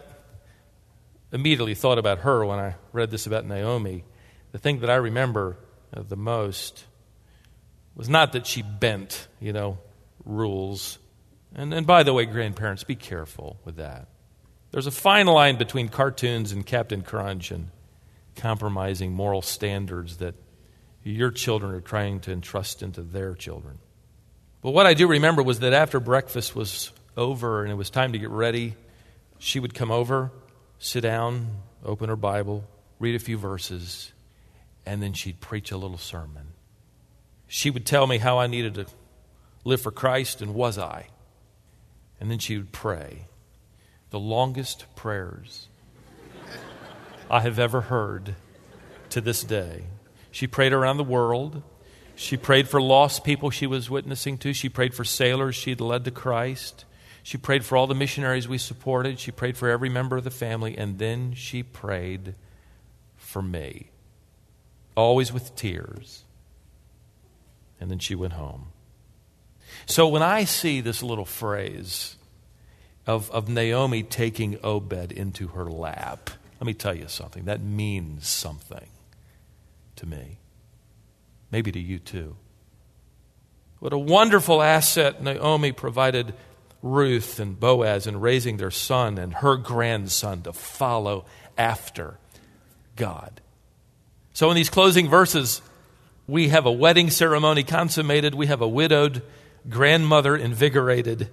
immediately 1.31 1.75
thought 1.75 1.99
about 1.99 2.19
her 2.19 2.43
when 2.43 2.57
I 2.57 2.75
read 2.91 3.11
this 3.11 3.27
about 3.27 3.45
Naomi, 3.45 4.03
the 4.51 4.57
thing 4.57 4.79
that 4.79 4.89
I 4.89 4.95
remember 4.95 5.57
uh, 5.95 6.03
the 6.07 6.15
most 6.15 6.85
was 7.95 8.09
not 8.09 8.33
that 8.33 8.47
she 8.47 8.61
bent, 8.61 9.27
you 9.39 9.53
know, 9.53 9.77
rules. 10.25 10.97
And, 11.55 11.73
and 11.73 11.85
by 11.85 12.03
the 12.03 12.13
way, 12.13 12.25
grandparents, 12.25 12.83
be 12.83 12.95
careful 12.95 13.59
with 13.65 13.77
that. 13.77 14.07
There's 14.71 14.87
a 14.87 14.91
fine 14.91 15.27
line 15.27 15.57
between 15.57 15.89
cartoons 15.89 16.51
and 16.53 16.65
Captain 16.65 17.01
Crunch 17.01 17.51
and 17.51 17.69
compromising 18.35 19.11
moral 19.11 19.41
standards 19.41 20.17
that 20.17 20.35
your 21.03 21.31
children 21.31 21.73
are 21.73 21.81
trying 21.81 22.21
to 22.21 22.31
entrust 22.31 22.81
into 22.81 23.01
their 23.01 23.35
children. 23.35 23.79
But 24.61 24.71
what 24.71 24.85
I 24.85 24.93
do 24.93 25.07
remember 25.07 25.43
was 25.43 25.59
that 25.59 25.73
after 25.73 25.99
breakfast 25.99 26.55
was 26.55 26.91
over 27.17 27.63
and 27.63 27.71
it 27.71 27.75
was 27.75 27.89
time 27.89 28.13
to 28.13 28.19
get 28.19 28.29
ready, 28.29 28.75
she 29.39 29.59
would 29.59 29.73
come 29.73 29.91
over, 29.91 30.31
sit 30.79 31.01
down, 31.01 31.47
open 31.83 32.09
her 32.09 32.15
Bible, 32.15 32.63
read 32.99 33.15
a 33.15 33.19
few 33.19 33.37
verses, 33.37 34.13
and 34.85 35.01
then 35.01 35.13
she'd 35.13 35.39
preach 35.39 35.71
a 35.71 35.77
little 35.77 35.97
sermon. 35.97 36.53
She 37.47 37.69
would 37.69 37.85
tell 37.85 38.07
me 38.07 38.17
how 38.17 38.39
I 38.39 38.47
needed 38.47 38.75
to 38.75 38.85
live 39.63 39.81
for 39.81 39.91
Christ, 39.91 40.41
and 40.41 40.53
was 40.53 40.77
I? 40.77 41.07
And 42.19 42.31
then 42.31 42.39
she 42.39 42.57
would 42.57 42.71
pray 42.71 43.25
the 44.09 44.19
longest 44.19 44.85
prayers 44.95 45.67
I 47.29 47.41
have 47.41 47.59
ever 47.59 47.81
heard 47.81 48.35
to 49.09 49.21
this 49.21 49.43
day. 49.43 49.83
She 50.31 50.47
prayed 50.47 50.73
around 50.73 50.97
the 50.97 51.03
world. 51.03 51.63
She 52.15 52.37
prayed 52.37 52.67
for 52.67 52.81
lost 52.81 53.23
people 53.23 53.49
she 53.49 53.67
was 53.67 53.89
witnessing 53.89 54.37
to. 54.39 54.53
She 54.53 54.69
prayed 54.69 54.93
for 54.93 55.03
sailors 55.03 55.55
she'd 55.55 55.81
led 55.81 56.05
to 56.05 56.11
Christ. 56.11 56.85
She 57.23 57.37
prayed 57.37 57.65
for 57.65 57.77
all 57.77 57.87
the 57.87 57.95
missionaries 57.95 58.47
we 58.47 58.57
supported. 58.57 59.19
She 59.19 59.31
prayed 59.31 59.57
for 59.57 59.69
every 59.69 59.89
member 59.89 60.17
of 60.17 60.23
the 60.23 60.31
family. 60.31 60.77
And 60.77 60.99
then 60.99 61.33
she 61.33 61.63
prayed 61.63 62.35
for 63.15 63.41
me 63.41 63.91
always 65.01 65.33
with 65.33 65.55
tears. 65.55 66.23
And 67.79 67.89
then 67.89 67.99
she 67.99 68.15
went 68.15 68.33
home. 68.33 68.67
So 69.85 70.07
when 70.07 70.21
I 70.21 70.43
see 70.45 70.81
this 70.81 71.01
little 71.01 71.25
phrase 71.25 72.15
of, 73.07 73.31
of 73.31 73.49
Naomi 73.49 74.03
taking 74.03 74.59
Obed 74.63 75.11
into 75.11 75.49
her 75.49 75.65
lap, 75.65 76.29
let 76.59 76.67
me 76.67 76.73
tell 76.73 76.95
you 76.95 77.07
something. 77.07 77.45
That 77.45 77.61
means 77.61 78.27
something 78.27 78.89
to 79.95 80.05
me. 80.05 80.37
Maybe 81.49 81.71
to 81.71 81.79
you 81.79 81.99
too. 81.99 82.35
What 83.79 83.93
a 83.93 83.97
wonderful 83.97 84.61
asset 84.61 85.23
Naomi 85.23 85.71
provided 85.71 86.35
Ruth 86.83 87.39
and 87.39 87.59
Boaz 87.59 88.05
in 88.05 88.19
raising 88.19 88.57
their 88.57 88.71
son 88.71 89.17
and 89.17 89.33
her 89.35 89.57
grandson 89.57 90.43
to 90.43 90.53
follow 90.53 91.25
after 91.57 92.17
God. 92.95 93.41
So, 94.33 94.49
in 94.49 94.55
these 94.55 94.69
closing 94.69 95.09
verses, 95.09 95.61
we 96.27 96.49
have 96.49 96.65
a 96.65 96.71
wedding 96.71 97.09
ceremony 97.09 97.63
consummated, 97.63 98.33
we 98.33 98.47
have 98.47 98.61
a 98.61 98.67
widowed 98.67 99.21
grandmother 99.69 100.35
invigorated, 100.35 101.29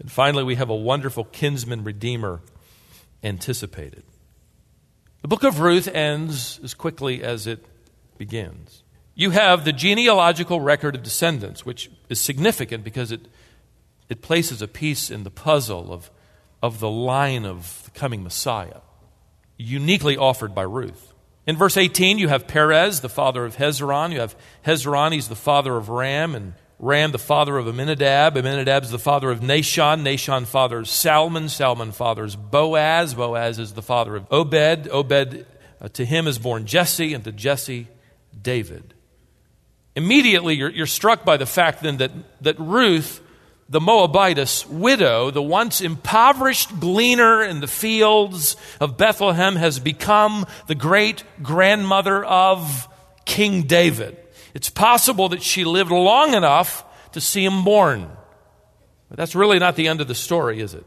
and 0.00 0.10
finally, 0.10 0.44
we 0.44 0.56
have 0.56 0.70
a 0.70 0.74
wonderful 0.74 1.24
kinsman 1.24 1.84
redeemer 1.84 2.40
anticipated. 3.22 4.02
The 5.22 5.28
book 5.28 5.42
of 5.42 5.60
Ruth 5.60 5.88
ends 5.88 6.60
as 6.62 6.74
quickly 6.74 7.22
as 7.22 7.46
it 7.46 7.64
begins. 8.16 8.84
You 9.14 9.30
have 9.30 9.64
the 9.64 9.72
genealogical 9.72 10.60
record 10.60 10.94
of 10.94 11.02
descendants, 11.02 11.66
which 11.66 11.90
is 12.08 12.20
significant 12.20 12.84
because 12.84 13.10
it, 13.10 13.26
it 14.08 14.22
places 14.22 14.62
a 14.62 14.68
piece 14.68 15.10
in 15.10 15.24
the 15.24 15.30
puzzle 15.30 15.92
of, 15.92 16.10
of 16.62 16.78
the 16.78 16.90
line 16.90 17.44
of 17.44 17.82
the 17.84 17.90
coming 17.90 18.22
Messiah, 18.22 18.80
uniquely 19.56 20.16
offered 20.16 20.54
by 20.54 20.62
Ruth. 20.62 21.14
In 21.48 21.56
verse 21.56 21.78
18, 21.78 22.18
you 22.18 22.28
have 22.28 22.46
Perez, 22.46 23.00
the 23.00 23.08
father 23.08 23.46
of 23.46 23.56
Hezron. 23.56 24.12
You 24.12 24.20
have 24.20 24.36
Hezron, 24.66 25.12
he's 25.12 25.28
the 25.28 25.34
father 25.34 25.74
of 25.74 25.88
Ram, 25.88 26.34
and 26.34 26.52
Ram, 26.78 27.10
the 27.10 27.18
father 27.18 27.56
of. 27.56 27.66
Amminadab 27.66 28.82
is 28.82 28.90
the 28.90 28.98
father 28.98 29.30
of 29.30 29.40
Nahshon. 29.40 30.02
Nahshon 30.02 30.44
fathers 30.44 30.90
Salmon. 30.90 31.48
Salmon 31.48 31.92
fathers 31.92 32.36
Boaz. 32.36 33.14
Boaz 33.14 33.58
is 33.58 33.72
the 33.72 33.80
father 33.80 34.14
of 34.14 34.26
Obed. 34.30 34.88
Obed, 34.90 35.46
uh, 35.80 35.88
to 35.88 36.04
him 36.04 36.26
is 36.26 36.38
born 36.38 36.66
Jesse, 36.66 37.14
and 37.14 37.24
to 37.24 37.32
Jesse, 37.32 37.88
David. 38.42 38.92
Immediately, 39.96 40.54
you're, 40.54 40.70
you're 40.70 40.86
struck 40.86 41.24
by 41.24 41.38
the 41.38 41.46
fact 41.46 41.82
then 41.82 41.96
that, 41.96 42.10
that 42.42 42.60
Ruth 42.60 43.22
the 43.68 43.80
Moabitess 43.80 44.66
widow, 44.66 45.30
the 45.30 45.42
once 45.42 45.80
impoverished 45.80 46.80
gleaner 46.80 47.42
in 47.42 47.60
the 47.60 47.66
fields 47.66 48.56
of 48.80 48.96
Bethlehem, 48.96 49.56
has 49.56 49.78
become 49.78 50.46
the 50.66 50.74
great 50.74 51.22
grandmother 51.42 52.24
of 52.24 52.88
King 53.26 53.62
David. 53.62 54.16
It's 54.54 54.70
possible 54.70 55.28
that 55.30 55.42
she 55.42 55.64
lived 55.64 55.90
long 55.90 56.34
enough 56.34 56.84
to 57.12 57.20
see 57.20 57.44
him 57.44 57.62
born. 57.62 58.10
But 59.10 59.18
that's 59.18 59.34
really 59.34 59.58
not 59.58 59.76
the 59.76 59.88
end 59.88 60.00
of 60.00 60.08
the 60.08 60.14
story, 60.14 60.60
is 60.60 60.72
it? 60.72 60.86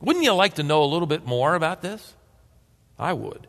Wouldn't 0.00 0.24
you 0.24 0.32
like 0.32 0.54
to 0.54 0.62
know 0.62 0.84
a 0.84 0.86
little 0.86 1.06
bit 1.06 1.26
more 1.26 1.54
about 1.54 1.82
this? 1.82 2.14
I 2.98 3.12
would. 3.12 3.48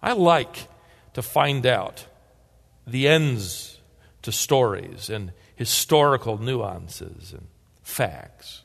I 0.00 0.12
like 0.12 0.68
to 1.14 1.22
find 1.22 1.66
out 1.66 2.06
the 2.86 3.08
ends 3.08 3.78
to 4.22 4.32
stories 4.32 5.10
and 5.10 5.32
historical 5.54 6.38
nuances 6.38 7.32
and 7.32 7.46
facts. 7.88 8.62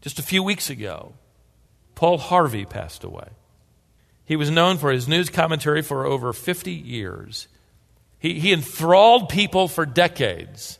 Just 0.00 0.18
a 0.18 0.22
few 0.22 0.42
weeks 0.42 0.70
ago, 0.70 1.12
Paul 1.94 2.18
Harvey 2.18 2.64
passed 2.64 3.04
away. 3.04 3.28
He 4.24 4.36
was 4.36 4.50
known 4.50 4.78
for 4.78 4.90
his 4.90 5.06
news 5.06 5.30
commentary 5.30 5.82
for 5.82 6.06
over 6.06 6.32
50 6.32 6.72
years. 6.72 7.46
He, 8.18 8.40
he 8.40 8.52
enthralled 8.52 9.28
people 9.28 9.68
for 9.68 9.86
decades 9.86 10.78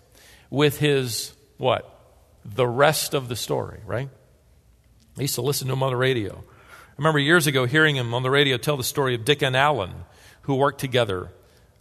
with 0.50 0.78
his, 0.78 1.32
what? 1.56 1.94
The 2.44 2.66
rest 2.66 3.14
of 3.14 3.28
the 3.28 3.36
story, 3.36 3.80
right? 3.86 4.08
I 5.16 5.20
used 5.20 5.34
to 5.36 5.42
listen 5.42 5.68
to 5.68 5.74
him 5.74 5.82
on 5.82 5.90
the 5.90 5.96
radio. 5.96 6.36
I 6.36 6.94
remember 6.96 7.18
years 7.18 7.46
ago 7.46 7.66
hearing 7.66 7.96
him 7.96 8.14
on 8.14 8.22
the 8.22 8.30
radio 8.30 8.56
tell 8.56 8.76
the 8.76 8.84
story 8.84 9.14
of 9.14 9.24
Dick 9.24 9.42
and 9.42 9.56
Allen, 9.56 9.92
who 10.42 10.54
worked 10.54 10.80
together 10.80 11.30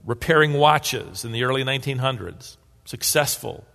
repairing 0.05 0.53
watches 0.53 1.25
in 1.25 1.31
the 1.31 1.43
early 1.43 1.63
1900s. 1.63 2.57
Successful. 2.85 3.65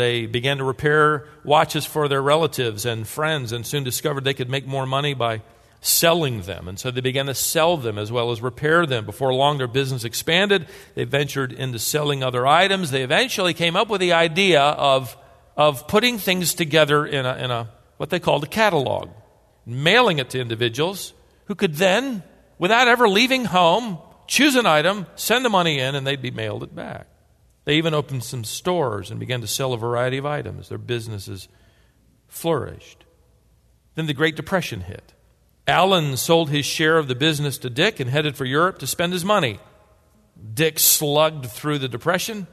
They 0.00 0.24
began 0.24 0.56
to 0.56 0.64
repair 0.64 1.26
watches 1.44 1.84
for 1.84 2.08
their 2.08 2.22
relatives 2.22 2.86
and 2.86 3.06
friends 3.06 3.52
and 3.52 3.66
soon 3.66 3.84
discovered 3.84 4.24
they 4.24 4.32
could 4.32 4.48
make 4.48 4.66
more 4.66 4.86
money 4.86 5.12
by 5.12 5.42
selling 5.82 6.40
them. 6.40 6.68
And 6.68 6.78
so 6.78 6.90
they 6.90 7.02
began 7.02 7.26
to 7.26 7.34
sell 7.34 7.76
them 7.76 7.98
as 7.98 8.10
well 8.10 8.30
as 8.30 8.40
repair 8.40 8.86
them. 8.86 9.04
Before 9.04 9.34
long, 9.34 9.58
their 9.58 9.66
business 9.66 10.04
expanded. 10.04 10.66
They 10.94 11.04
ventured 11.04 11.52
into 11.52 11.78
selling 11.78 12.22
other 12.22 12.46
items. 12.46 12.90
They 12.90 13.02
eventually 13.02 13.52
came 13.52 13.76
up 13.76 13.90
with 13.90 14.00
the 14.00 14.14
idea 14.14 14.62
of, 14.62 15.14
of 15.54 15.86
putting 15.86 16.16
things 16.16 16.54
together 16.54 17.04
in 17.04 17.26
a, 17.26 17.36
in 17.36 17.50
a 17.50 17.68
what 17.98 18.08
they 18.08 18.20
called 18.20 18.44
a 18.44 18.46
catalog, 18.46 19.10
mailing 19.66 20.18
it 20.18 20.30
to 20.30 20.40
individuals 20.40 21.12
who 21.44 21.54
could 21.54 21.74
then, 21.74 22.22
without 22.58 22.88
ever 22.88 23.06
leaving 23.06 23.44
home, 23.44 23.98
choose 24.26 24.54
an 24.54 24.64
item, 24.64 25.04
send 25.14 25.44
the 25.44 25.50
money 25.50 25.78
in, 25.78 25.94
and 25.94 26.06
they'd 26.06 26.22
be 26.22 26.30
mailed 26.30 26.62
it 26.62 26.74
back. 26.74 27.06
They 27.70 27.76
even 27.76 27.94
opened 27.94 28.24
some 28.24 28.42
stores 28.42 29.12
and 29.12 29.20
began 29.20 29.42
to 29.42 29.46
sell 29.46 29.72
a 29.72 29.78
variety 29.78 30.16
of 30.16 30.26
items. 30.26 30.70
Their 30.70 30.76
businesses 30.76 31.46
flourished. 32.26 33.04
Then 33.94 34.06
the 34.06 34.12
Great 34.12 34.34
Depression 34.34 34.80
hit. 34.80 35.14
Allen 35.68 36.16
sold 36.16 36.50
his 36.50 36.66
share 36.66 36.98
of 36.98 37.06
the 37.06 37.14
business 37.14 37.58
to 37.58 37.70
Dick 37.70 38.00
and 38.00 38.10
headed 38.10 38.34
for 38.34 38.44
Europe 38.44 38.80
to 38.80 38.88
spend 38.88 39.12
his 39.12 39.24
money. 39.24 39.60
Dick 40.52 40.80
slugged 40.80 41.46
through 41.46 41.78
the 41.78 41.86
Depression, 41.86 42.48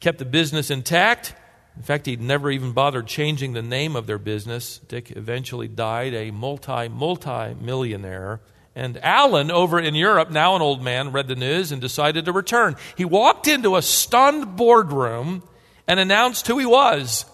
kept 0.00 0.16
the 0.16 0.24
business 0.24 0.70
intact. 0.70 1.34
In 1.76 1.82
fact, 1.82 2.06
he'd 2.06 2.22
never 2.22 2.50
even 2.50 2.72
bothered 2.72 3.06
changing 3.06 3.52
the 3.52 3.60
name 3.60 3.94
of 3.94 4.06
their 4.06 4.16
business. 4.16 4.78
Dick 4.78 5.10
eventually 5.10 5.68
died 5.68 6.14
a 6.14 6.30
multi, 6.30 6.88
multi 6.88 7.52
millionaire 7.60 8.40
and 8.76 9.02
Allen, 9.02 9.50
over 9.50 9.80
in 9.80 9.94
Europe, 9.94 10.30
now 10.30 10.54
an 10.54 10.60
old 10.60 10.82
man, 10.82 11.10
read 11.10 11.28
the 11.28 11.34
news 11.34 11.72
and 11.72 11.80
decided 11.80 12.26
to 12.26 12.32
return. 12.32 12.76
He 12.94 13.06
walked 13.06 13.48
into 13.48 13.74
a 13.74 13.80
stunned 13.80 14.54
boardroom 14.54 15.42
and 15.88 15.98
announced 15.98 16.46
who 16.46 16.58
he 16.58 16.66
was 16.66 17.24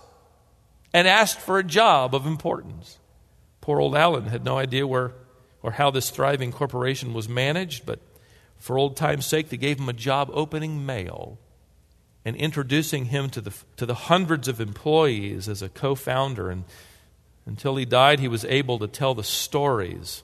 and 0.95 1.09
asked 1.09 1.41
for 1.41 1.59
a 1.59 1.65
job 1.65 2.15
of 2.15 2.27
importance. 2.27 3.01
Poor 3.61 3.81
old 3.81 3.97
Allen 3.97 4.27
had 4.27 4.45
no 4.45 4.57
idea 4.57 4.87
where 4.87 5.15
or 5.65 5.73
how 5.73 5.91
this 5.91 6.11
thriving 6.11 6.53
corporation 6.53 7.13
was 7.13 7.29
managed, 7.29 7.87
but 7.87 7.99
for 8.59 8.79
old 8.79 8.97
time's 8.97 9.27
sake, 9.27 9.49
they 9.49 9.57
gave 9.57 9.81
him 9.81 9.89
a 9.89 9.93
job 9.93 10.31
opening 10.33 10.87
mail 10.87 11.39
and 12.25 12.37
introducing 12.37 13.07
him 13.07 13.29
to 13.31 13.41
the, 13.41 13.53
to 13.77 13.85
the 13.85 13.95
hundreds 13.95 14.47
of 14.47 14.61
employees 14.61 15.49
as 15.49 15.61
a 15.61 15.69
co 15.69 15.97
founder. 15.97 16.51
And 16.51 16.65
until 17.47 17.75
he 17.75 17.85
died, 17.85 18.21
he 18.21 18.29
was 18.29 18.45
able 18.45 18.79
to 18.79 18.87
tell 18.87 19.15
the 19.15 19.25
stories 19.25 20.23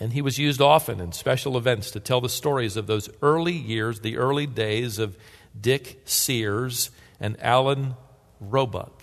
and 0.00 0.14
he 0.14 0.22
was 0.22 0.38
used 0.38 0.62
often 0.62 0.98
in 0.98 1.12
special 1.12 1.58
events 1.58 1.90
to 1.90 2.00
tell 2.00 2.22
the 2.22 2.28
stories 2.30 2.76
of 2.76 2.86
those 2.86 3.10
early 3.20 3.52
years, 3.52 4.00
the 4.00 4.16
early 4.16 4.46
days 4.46 4.98
of 4.98 5.16
Dick 5.58 6.00
Sears 6.06 6.90
and 7.20 7.36
Alan 7.42 7.96
Roebuck. 8.40 9.02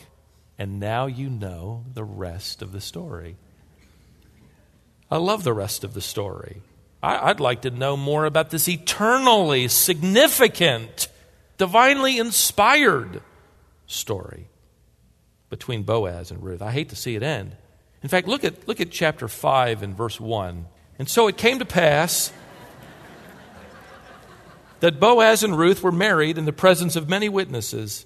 And 0.58 0.80
now 0.80 1.06
you 1.06 1.30
know 1.30 1.86
the 1.94 2.04
rest 2.04 2.64
of 2.64 2.72
the 2.72 2.82
story. 2.82 3.36
I 5.12 5.18
love 5.18 5.44
the 5.44 5.54
rest 5.54 5.84
of 5.84 5.94
the 5.94 6.02
story. 6.02 6.64
I, 7.04 7.28
would 7.28 7.40
like 7.40 7.62
to 7.62 7.70
know 7.70 7.96
more 7.96 8.26
about 8.26 8.50
this 8.50 8.68
eternally 8.68 9.68
significant, 9.68 11.10
divinely 11.60 12.18
inspired 12.18 13.22
story 13.86 14.48
between 15.52 15.84
Boaz 15.84 16.32
and 16.32 16.44
Ruth. 16.44 16.64
I 16.64 16.72
hate 16.72 16.90
to 16.90 16.96
see 16.96 17.16
it 17.16 17.22
end. 17.22 17.56
In 18.02 18.10
fact, 18.10 18.28
look 18.28 18.44
at, 18.44 18.68
look 18.68 18.82
at 18.82 18.90
chapter 18.90 19.28
5 19.28 19.84
and 19.84 19.96
verse 19.96 20.20
1. 20.20 20.66
And 21.00 21.10
so 21.10 21.28
it 21.28 21.38
came 21.38 21.60
to 21.60 21.66
pass 21.66 22.32
that 24.80 25.00
Boaz 25.00 25.44
and 25.44 25.58
Ruth 25.58 25.84
were 25.84 25.92
married 25.92 26.38
in 26.38 26.46
the 26.46 26.54
presence 26.54 26.96
of 26.96 27.10
many 27.10 27.30
witnesses. 27.30 28.06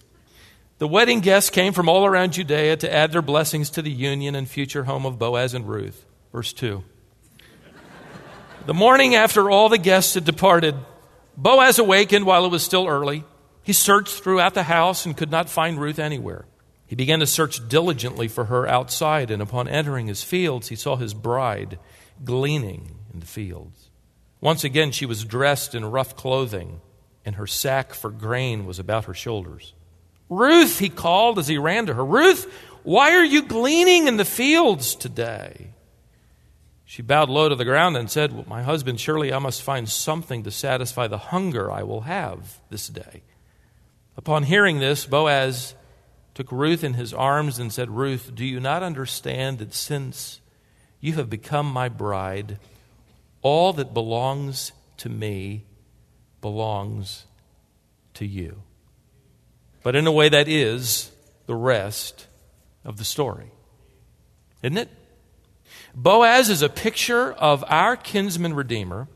The 0.77 0.87
wedding 0.87 1.19
guests 1.19 1.49
came 1.49 1.73
from 1.73 1.87
all 1.87 2.05
around 2.05 2.33
Judea 2.33 2.77
to 2.77 2.93
add 2.93 3.11
their 3.11 3.21
blessings 3.21 3.69
to 3.71 3.81
the 3.81 3.91
union 3.91 4.35
and 4.35 4.49
future 4.49 4.85
home 4.85 5.05
of 5.05 5.19
Boaz 5.19 5.53
and 5.53 5.67
Ruth. 5.67 6.05
Verse 6.31 6.53
2. 6.53 6.83
The 8.65 8.73
morning 8.73 9.15
after 9.15 9.49
all 9.49 9.69
the 9.69 9.77
guests 9.77 10.13
had 10.13 10.25
departed, 10.25 10.75
Boaz 11.35 11.79
awakened 11.79 12.25
while 12.25 12.45
it 12.45 12.51
was 12.51 12.63
still 12.63 12.87
early. 12.87 13.23
He 13.63 13.73
searched 13.73 14.23
throughout 14.23 14.53
the 14.53 14.63
house 14.63 15.05
and 15.05 15.15
could 15.15 15.31
not 15.31 15.49
find 15.49 15.79
Ruth 15.79 15.99
anywhere. 15.99 16.45
He 16.87 16.95
began 16.95 17.19
to 17.19 17.27
search 17.27 17.67
diligently 17.69 18.27
for 18.27 18.45
her 18.45 18.67
outside, 18.67 19.31
and 19.31 19.41
upon 19.41 19.67
entering 19.67 20.07
his 20.07 20.23
fields, 20.23 20.67
he 20.67 20.75
saw 20.75 20.95
his 20.95 21.13
bride 21.13 21.79
gleaning 22.23 22.99
in 23.13 23.19
the 23.19 23.25
fields. 23.25 23.89
Once 24.39 24.63
again, 24.63 24.91
she 24.91 25.05
was 25.05 25.23
dressed 25.23 25.75
in 25.75 25.85
rough 25.85 26.15
clothing, 26.15 26.81
and 27.23 27.35
her 27.35 27.47
sack 27.47 27.93
for 27.93 28.09
grain 28.09 28.65
was 28.65 28.79
about 28.79 29.05
her 29.05 29.13
shoulders. 29.13 29.73
Ruth, 30.29 30.79
he 30.79 30.89
called 30.89 31.37
as 31.37 31.47
he 31.47 31.57
ran 31.57 31.85
to 31.85 31.93
her. 31.93 32.05
Ruth, 32.05 32.51
why 32.83 33.15
are 33.15 33.23
you 33.23 33.43
gleaning 33.43 34.07
in 34.07 34.17
the 34.17 34.25
fields 34.25 34.95
today? 34.95 35.71
She 36.85 37.01
bowed 37.01 37.29
low 37.29 37.47
to 37.47 37.55
the 37.55 37.63
ground 37.63 37.95
and 37.95 38.11
said, 38.11 38.33
well, 38.33 38.43
My 38.47 38.63
husband, 38.63 38.99
surely 38.99 39.31
I 39.31 39.39
must 39.39 39.61
find 39.61 39.87
something 39.87 40.43
to 40.43 40.51
satisfy 40.51 41.07
the 41.07 41.17
hunger 41.17 41.71
I 41.71 41.83
will 41.83 42.01
have 42.01 42.59
this 42.69 42.89
day. 42.89 43.23
Upon 44.17 44.43
hearing 44.43 44.79
this, 44.79 45.05
Boaz 45.05 45.73
took 46.33 46.51
Ruth 46.51 46.83
in 46.83 46.95
his 46.95 47.13
arms 47.13 47.59
and 47.59 47.71
said, 47.71 47.89
Ruth, 47.89 48.35
do 48.35 48.43
you 48.43 48.59
not 48.59 48.83
understand 48.83 49.59
that 49.59 49.73
since 49.73 50.40
you 51.01 51.13
have 51.13 51.29
become 51.29 51.65
my 51.65 51.89
bride. 51.89 52.59
All 53.41 53.73
that 53.73 53.93
belongs 53.93 54.71
to 54.97 55.09
me 55.09 55.65
belongs 56.39 57.25
to 58.13 58.25
you. 58.25 58.61
But 59.83 59.95
in 59.95 60.05
a 60.05 60.11
way, 60.11 60.29
that 60.29 60.47
is 60.47 61.11
the 61.47 61.55
rest 61.55 62.27
of 62.85 62.97
the 62.97 63.03
story. 63.03 63.51
Isn't 64.61 64.77
it? 64.77 64.89
Boaz 65.95 66.49
is 66.49 66.61
a 66.61 66.69
picture 66.69 67.31
of 67.33 67.63
our 67.67 67.97
kinsman 67.97 68.53
redeemer 68.53 69.07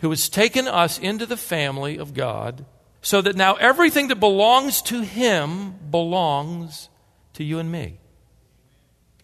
who 0.00 0.10
has 0.10 0.28
taken 0.28 0.68
us 0.68 0.98
into 0.98 1.24
the 1.24 1.36
family 1.36 1.96
of 1.98 2.12
God 2.12 2.66
so 3.00 3.22
that 3.22 3.36
now 3.36 3.54
everything 3.54 4.08
that 4.08 4.20
belongs 4.20 4.82
to 4.82 5.00
him 5.00 5.74
belongs 5.90 6.88
to 7.34 7.44
you 7.44 7.58
and 7.58 7.72
me. 7.72 7.98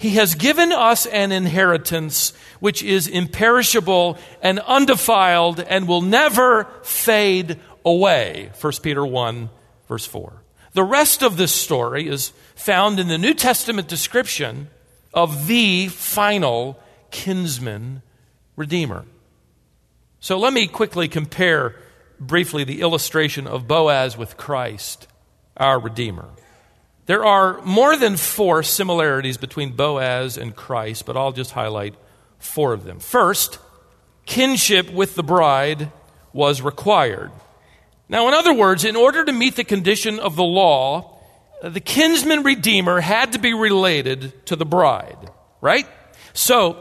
He 0.03 0.17
has 0.17 0.35
given 0.35 0.73
us 0.73 1.07
an 1.07 1.31
inheritance 1.31 2.33
which 2.59 2.83
is 2.83 3.07
imperishable 3.07 4.19
and 4.43 4.59
undefiled 4.59 5.61
and 5.61 5.87
will 5.87 6.01
never 6.01 6.65
fade 6.83 7.61
away. 7.85 8.51
1 8.61 8.73
Peter 8.83 9.07
1, 9.07 9.49
verse 9.87 10.05
4. 10.05 10.43
The 10.73 10.83
rest 10.83 11.23
of 11.23 11.37
this 11.37 11.55
story 11.55 12.09
is 12.09 12.33
found 12.57 12.99
in 12.99 13.07
the 13.07 13.17
New 13.17 13.33
Testament 13.33 13.87
description 13.87 14.71
of 15.15 15.47
the 15.47 15.87
final 15.87 16.81
kinsman 17.13 18.03
redeemer. 18.57 19.05
So 20.19 20.37
let 20.37 20.53
me 20.53 20.67
quickly 20.67 21.07
compare 21.07 21.77
briefly 22.19 22.65
the 22.65 22.81
illustration 22.81 23.47
of 23.47 23.69
Boaz 23.69 24.17
with 24.17 24.37
Christ, 24.37 25.07
our 25.57 25.79
Redeemer. 25.79 26.29
There 27.07 27.25
are 27.25 27.61
more 27.63 27.97
than 27.97 28.17
four 28.17 28.63
similarities 28.63 29.37
between 29.37 29.73
Boaz 29.73 30.39
and 30.39 30.55
Christ, 30.55 31.05
but 31.05 31.17
I'll 31.17 31.33
just 31.33 31.51
highlight 31.51 31.95
four 32.39 32.73
of 32.73 32.85
them. 32.85 33.01
First, 33.01 33.59
kinship 34.25 34.91
with 34.91 35.15
the 35.15 35.23
bride 35.23 35.91
was 36.33 36.63
required. 36.63 37.31
Now, 38.09 38.29
in 38.29 38.35
other 38.35 38.55
words, 38.55 38.85
in 38.85 38.95
order 38.95 39.25
to 39.25 39.33
meet 39.33 39.57
the 39.57 39.65
condition 39.65 40.21
of 40.21 40.37
the 40.37 40.45
law, 40.45 41.19
the 41.63 41.81
kinsman 41.81 42.43
redeemer 42.43 43.01
had 43.01 43.33
to 43.33 43.39
be 43.39 43.55
related 43.55 44.47
to 44.47 44.57
the 44.57 44.67
bride, 44.67 45.31
right? 45.61 45.87
So, 46.33 46.77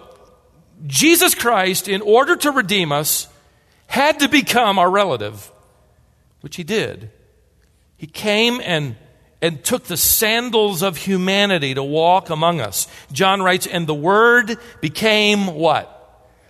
Jesus 0.86 1.36
Christ, 1.36 1.88
in 1.88 2.02
order 2.02 2.36
to 2.36 2.52
redeem 2.52 2.92
us, 2.92 3.28
had 3.88 4.20
to 4.20 4.30
become 4.30 4.80
our 4.80 4.90
relative, 4.90 5.52
which 6.42 6.56
he 6.56 6.64
did. 6.64 7.12
He 7.98 8.08
came 8.08 8.60
and 8.64 8.96
and 9.42 9.64
took 9.64 9.86
the 9.86 9.98
sandals 9.98 10.84
of 10.84 10.98
humanity 10.98 11.74
to 11.74 11.84
walk 11.84 12.30
among 12.30 12.62
us. 12.62 12.88
John 13.12 13.42
writes, 13.42 13.66
and 13.66 13.88
the 13.88 13.94
word 13.94 14.58
became 14.82 15.48
what? 15.48 15.98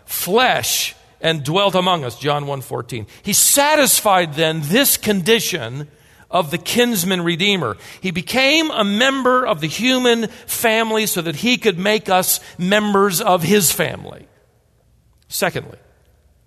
Flesh 0.05 0.95
and 1.21 1.43
dwelt 1.43 1.75
among 1.75 2.03
us. 2.03 2.17
John 2.19 2.45
1:14. 2.45 3.07
He 3.23 3.33
satisfied 3.33 4.33
then 4.33 4.61
this 4.63 4.97
condition 4.97 5.87
of 6.29 6.51
the 6.51 6.57
kinsman 6.57 7.21
redeemer. 7.21 7.77
He 8.01 8.11
became 8.11 8.71
a 8.71 8.83
member 8.83 9.45
of 9.45 9.61
the 9.61 9.67
human 9.67 10.27
family 10.47 11.05
so 11.05 11.21
that 11.21 11.37
he 11.37 11.57
could 11.57 11.77
make 11.77 12.09
us 12.09 12.39
members 12.57 13.21
of 13.21 13.43
his 13.43 13.71
family. 13.71 14.27
Secondly, 15.27 15.77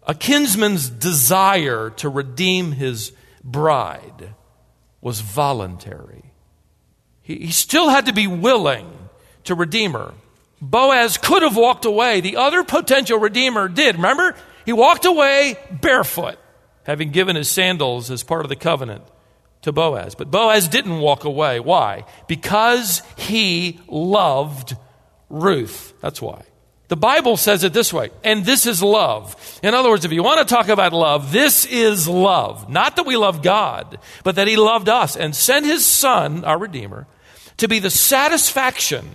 a 0.07 0.15
kinsman's 0.15 0.91
desire 0.91 1.91
to 1.91 2.09
redeem 2.09 2.73
his 2.73 3.13
bride 3.43 4.35
was 5.01 5.21
voluntary. 5.21 6.34
He, 7.25 7.47
he 7.47 7.51
still 7.51 7.89
had 7.89 8.07
to 8.07 8.13
be 8.13 8.29
willing 8.29 8.91
to 9.45 9.55
redeem 9.55 9.93
her, 9.93 10.15
Boaz 10.61 11.19
could 11.19 11.43
have 11.43 11.57
walked 11.57 11.85
away. 11.85 12.21
The 12.21 12.37
other 12.37 12.65
potential 12.65 13.19
redeemer 13.19 13.69
did. 13.69 13.97
Remember? 13.97 14.35
He 14.65 14.73
walked 14.73 15.05
away 15.05 15.59
barefoot, 15.71 16.39
having 16.85 17.11
given 17.11 17.37
his 17.37 17.51
sandals 17.51 18.11
as 18.11 18.23
part 18.23 18.45
of 18.45 18.49
the 18.49 18.57
covenant 18.57 19.03
to 19.63 19.73
Boaz. 19.73 20.15
But 20.15 20.31
Boaz 20.31 20.69
didn't 20.69 21.01
walk 21.01 21.25
away. 21.25 21.61
Why? 21.61 22.05
Because 22.29 23.03
he 23.17 23.81
loved 23.89 24.77
Ruth. 25.29 25.93
That's 26.01 26.23
why. 26.23 26.45
The 26.89 26.97
Bible 26.97 27.37
says 27.37 27.65
it 27.65 27.73
this 27.73 27.93
way, 27.93 28.11
and 28.23 28.45
this 28.45 28.67
is 28.67 28.83
love. 28.83 29.37
In 29.63 29.75
other 29.75 29.89
words, 29.89 30.05
if 30.05 30.13
you 30.13 30.23
want 30.23 30.47
to 30.47 30.55
talk 30.55 30.69
about 30.69 30.93
love, 30.93 31.33
this 31.33 31.65
is 31.65 32.07
love. 32.07 32.69
Not 32.69 32.97
that 32.97 33.07
we 33.07 33.17
love 33.17 33.43
God, 33.43 33.99
but 34.23 34.37
that 34.37 34.49
He 34.49 34.57
loved 34.57 34.89
us 34.91 35.17
and 35.17 35.35
sent 35.35 35.65
His 35.65 35.85
Son, 35.85 36.45
our 36.45 36.59
Redeemer, 36.59 37.07
to 37.59 37.69
be 37.69 37.79
the 37.79 37.91
satisfaction 37.91 39.09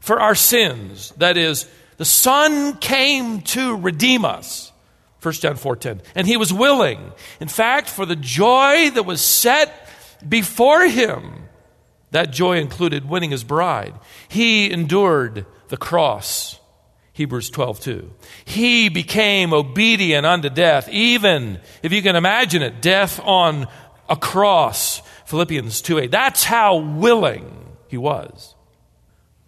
for 0.00 0.20
our 0.20 0.34
sins. 0.34 1.12
That 1.18 1.36
is, 1.36 1.66
the 1.96 2.04
Son 2.04 2.76
came 2.78 3.42
to 3.42 3.76
redeem 3.76 4.24
us. 4.24 4.72
1 5.20 5.34
John 5.34 5.56
4:10. 5.56 6.00
And 6.14 6.26
he 6.26 6.36
was 6.36 6.52
willing. 6.52 7.12
In 7.40 7.48
fact, 7.48 7.88
for 7.88 8.06
the 8.06 8.16
joy 8.16 8.90
that 8.90 9.04
was 9.04 9.20
set 9.20 9.88
before 10.26 10.86
him, 10.86 11.48
that 12.12 12.30
joy 12.30 12.58
included 12.58 13.08
winning 13.08 13.30
his 13.30 13.42
bride. 13.42 13.94
He 14.28 14.70
endured 14.70 15.44
the 15.68 15.76
cross. 15.76 16.60
Hebrews 17.12 17.50
12:2. 17.50 18.10
He 18.44 18.88
became 18.88 19.52
obedient 19.52 20.26
unto 20.26 20.50
death, 20.50 20.88
even 20.90 21.58
if 21.82 21.90
you 21.90 22.02
can 22.02 22.14
imagine 22.14 22.62
it, 22.62 22.80
death 22.80 23.18
on 23.24 23.66
a 24.08 24.16
cross. 24.16 25.02
Philippians 25.24 25.82
2:8. 25.82 26.10
That's 26.12 26.44
how 26.44 26.76
willing 26.76 27.65
he 27.96 27.98
was. 27.98 28.54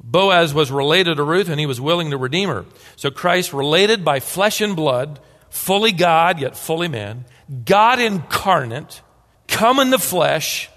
Boaz 0.03 0.55
was 0.55 0.71
related 0.71 1.17
to 1.17 1.23
Ruth 1.23 1.51
and 1.51 1.61
he 1.61 1.67
was 1.67 1.83
willing 1.83 2.11
to 2.13 2.17
redeem 2.17 2.49
her. 2.49 2.65
So 2.97 3.11
Christ, 3.11 3.53
related 3.53 4.07
by 4.07 4.21
flesh 4.21 4.63
and 4.63 4.75
blood, 4.75 5.21
fully 5.51 5.93
God 5.93 6.41
yet 6.41 6.57
fully 6.57 6.89
man, 6.89 7.27
God 7.67 8.01
incarnate, 8.01 9.03
come 9.49 9.79
in 9.79 9.91
the 9.91 9.99
flesh, 9.99 10.71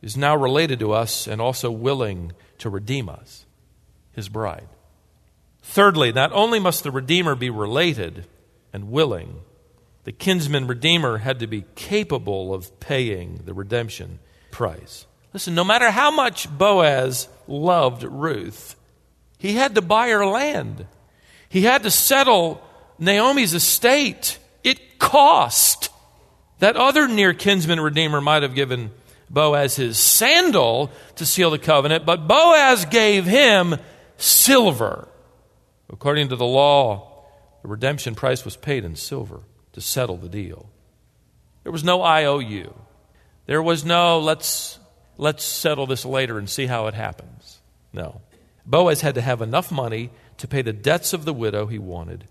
is 0.00 0.16
now 0.16 0.36
related 0.36 0.78
to 0.78 0.92
us 0.92 1.26
and 1.26 1.40
also 1.40 1.72
willing 1.72 2.32
to 2.58 2.70
redeem 2.70 3.08
us, 3.08 3.46
his 4.12 4.28
bride. 4.28 4.68
Thirdly, 5.62 6.12
not 6.12 6.32
only 6.32 6.60
must 6.60 6.84
the 6.84 6.90
Redeemer 6.92 7.34
be 7.34 7.50
related 7.50 8.26
and 8.72 8.90
willing, 8.90 9.40
the 10.04 10.12
kinsman 10.12 10.68
Redeemer 10.68 11.18
had 11.18 11.40
to 11.40 11.48
be 11.48 11.64
capable 11.74 12.54
of 12.54 12.78
paying 12.78 13.42
the 13.44 13.54
redemption 13.54 14.20
price. 14.52 15.06
Listen, 15.32 15.54
no 15.54 15.64
matter 15.64 15.90
how 15.90 16.10
much 16.10 16.50
Boaz 16.50 17.28
loved 17.46 18.02
Ruth, 18.02 18.76
he 19.38 19.54
had 19.54 19.74
to 19.74 19.82
buy 19.82 20.08
her 20.08 20.26
land. 20.26 20.86
He 21.48 21.62
had 21.62 21.82
to 21.82 21.90
settle 21.90 22.62
Naomi's 22.98 23.54
estate. 23.54 24.38
It 24.62 24.98
cost. 24.98 25.88
That 26.58 26.76
other 26.76 27.08
near 27.08 27.34
kinsman 27.34 27.80
redeemer 27.80 28.20
might 28.20 28.42
have 28.42 28.54
given 28.54 28.92
Boaz 29.28 29.76
his 29.76 29.98
sandal 29.98 30.90
to 31.16 31.26
seal 31.26 31.50
the 31.50 31.58
covenant, 31.58 32.04
but 32.04 32.28
Boaz 32.28 32.84
gave 32.84 33.24
him 33.24 33.76
silver. 34.18 35.08
According 35.90 36.28
to 36.28 36.36
the 36.36 36.46
law, 36.46 37.24
the 37.62 37.68
redemption 37.68 38.14
price 38.14 38.44
was 38.44 38.56
paid 38.56 38.84
in 38.84 38.94
silver 38.94 39.40
to 39.72 39.80
settle 39.80 40.16
the 40.16 40.28
deal. 40.28 40.68
There 41.62 41.72
was 41.72 41.84
no 41.84 42.02
IOU. 42.02 42.74
There 43.46 43.62
was 43.62 43.84
no 43.84 44.20
let's 44.20 44.78
let's 45.22 45.44
settle 45.44 45.86
this 45.86 46.04
later 46.04 46.36
and 46.36 46.50
see 46.50 46.66
how 46.66 46.88
it 46.88 46.94
happens. 46.94 47.60
No. 47.92 48.20
Boaz 48.66 49.00
had 49.00 49.14
to 49.14 49.20
have 49.20 49.40
enough 49.40 49.70
money 49.70 50.10
to 50.38 50.48
pay 50.48 50.62
the 50.62 50.72
debts 50.72 51.12
of 51.12 51.24
the 51.24 51.32
widow 51.32 51.66
he 51.66 51.78
wanted 51.78 52.24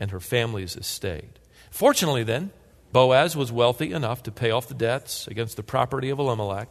and 0.00 0.10
her 0.10 0.20
family's 0.20 0.76
estate. 0.76 1.38
Fortunately, 1.70 2.24
then, 2.24 2.50
Boaz 2.92 3.36
was 3.36 3.52
wealthy 3.52 3.92
enough 3.92 4.22
to 4.24 4.32
pay 4.32 4.50
off 4.50 4.68
the 4.68 4.74
debts 4.74 5.26
against 5.28 5.56
the 5.56 5.62
property 5.62 6.10
of 6.10 6.18
Elimelech 6.18 6.68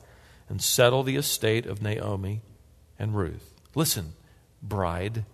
and 0.50 0.62
settle 0.62 1.04
the 1.04 1.16
estate 1.16 1.66
of 1.66 1.82
Naomi 1.82 2.42
and 3.00 3.16
Ruth. 3.16 3.54
Listen, 3.74 4.14
bride 4.62 5.26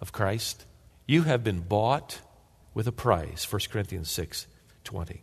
of 0.00 0.12
Christ, 0.12 0.64
you 1.06 1.22
have 1.22 1.44
been 1.44 1.60
bought 1.60 2.20
with 2.72 2.86
a 2.86 2.92
price, 2.92 3.50
1 3.50 3.60
Corinthians 3.70 4.10
6 4.10 4.46
20. 4.84 5.22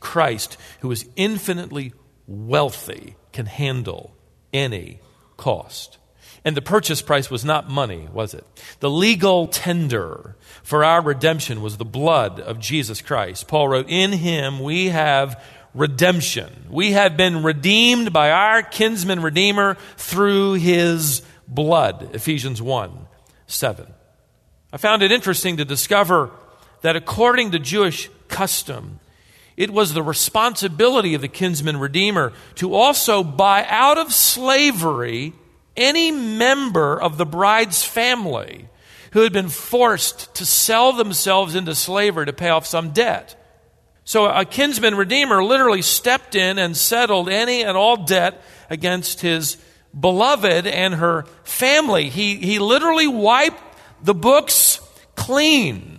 Christ, 0.00 0.56
who 0.80 0.90
is 0.90 1.08
infinitely 1.16 1.92
wealthy, 2.26 3.16
can 3.32 3.46
handle 3.46 4.14
any 4.52 5.00
cost. 5.36 5.98
And 6.44 6.56
the 6.56 6.62
purchase 6.62 7.00
price 7.00 7.30
was 7.30 7.44
not 7.44 7.70
money, 7.70 8.06
was 8.12 8.34
it? 8.34 8.44
The 8.80 8.90
legal 8.90 9.46
tender 9.46 10.36
for 10.62 10.84
our 10.84 11.00
redemption 11.00 11.62
was 11.62 11.78
the 11.78 11.84
blood 11.86 12.38
of 12.38 12.58
Jesus 12.58 13.00
Christ. 13.00 13.48
Paul 13.48 13.68
wrote, 13.68 13.86
In 13.88 14.12
him 14.12 14.60
we 14.60 14.88
have 14.90 15.42
redemption. 15.74 16.66
We 16.70 16.92
have 16.92 17.16
been 17.16 17.42
redeemed 17.42 18.12
by 18.12 18.30
our 18.30 18.62
kinsman 18.62 19.22
redeemer 19.22 19.76
through 19.96 20.54
his 20.54 21.22
blood. 21.48 22.10
Ephesians 22.14 22.60
1 22.60 23.06
7. 23.46 23.86
I 24.72 24.76
found 24.76 25.02
it 25.02 25.12
interesting 25.12 25.58
to 25.58 25.64
discover 25.64 26.30
that 26.82 26.96
according 26.96 27.52
to 27.52 27.58
Jewish 27.58 28.10
custom, 28.28 29.00
it 29.56 29.70
was 29.70 29.92
the 29.92 30.02
responsibility 30.02 31.14
of 31.14 31.20
the 31.20 31.28
kinsman 31.28 31.78
redeemer 31.78 32.32
to 32.56 32.74
also 32.74 33.22
buy 33.22 33.64
out 33.68 33.98
of 33.98 34.12
slavery 34.12 35.32
any 35.76 36.10
member 36.10 37.00
of 37.00 37.18
the 37.18 37.26
bride's 37.26 37.84
family 37.84 38.68
who 39.12 39.20
had 39.20 39.32
been 39.32 39.48
forced 39.48 40.34
to 40.34 40.44
sell 40.44 40.92
themselves 40.92 41.54
into 41.54 41.74
slavery 41.74 42.26
to 42.26 42.32
pay 42.32 42.48
off 42.48 42.66
some 42.66 42.90
debt. 42.90 43.40
So 44.04 44.26
a 44.26 44.44
kinsman 44.44 44.96
redeemer 44.96 45.42
literally 45.42 45.82
stepped 45.82 46.34
in 46.34 46.58
and 46.58 46.76
settled 46.76 47.28
any 47.28 47.62
and 47.62 47.76
all 47.76 47.96
debt 47.96 48.42
against 48.68 49.20
his 49.20 49.56
beloved 49.98 50.66
and 50.66 50.94
her 50.94 51.26
family. 51.44 52.08
He, 52.08 52.36
he 52.36 52.58
literally 52.58 53.06
wiped 53.06 53.62
the 54.02 54.14
books 54.14 54.80
clean. 55.14 55.93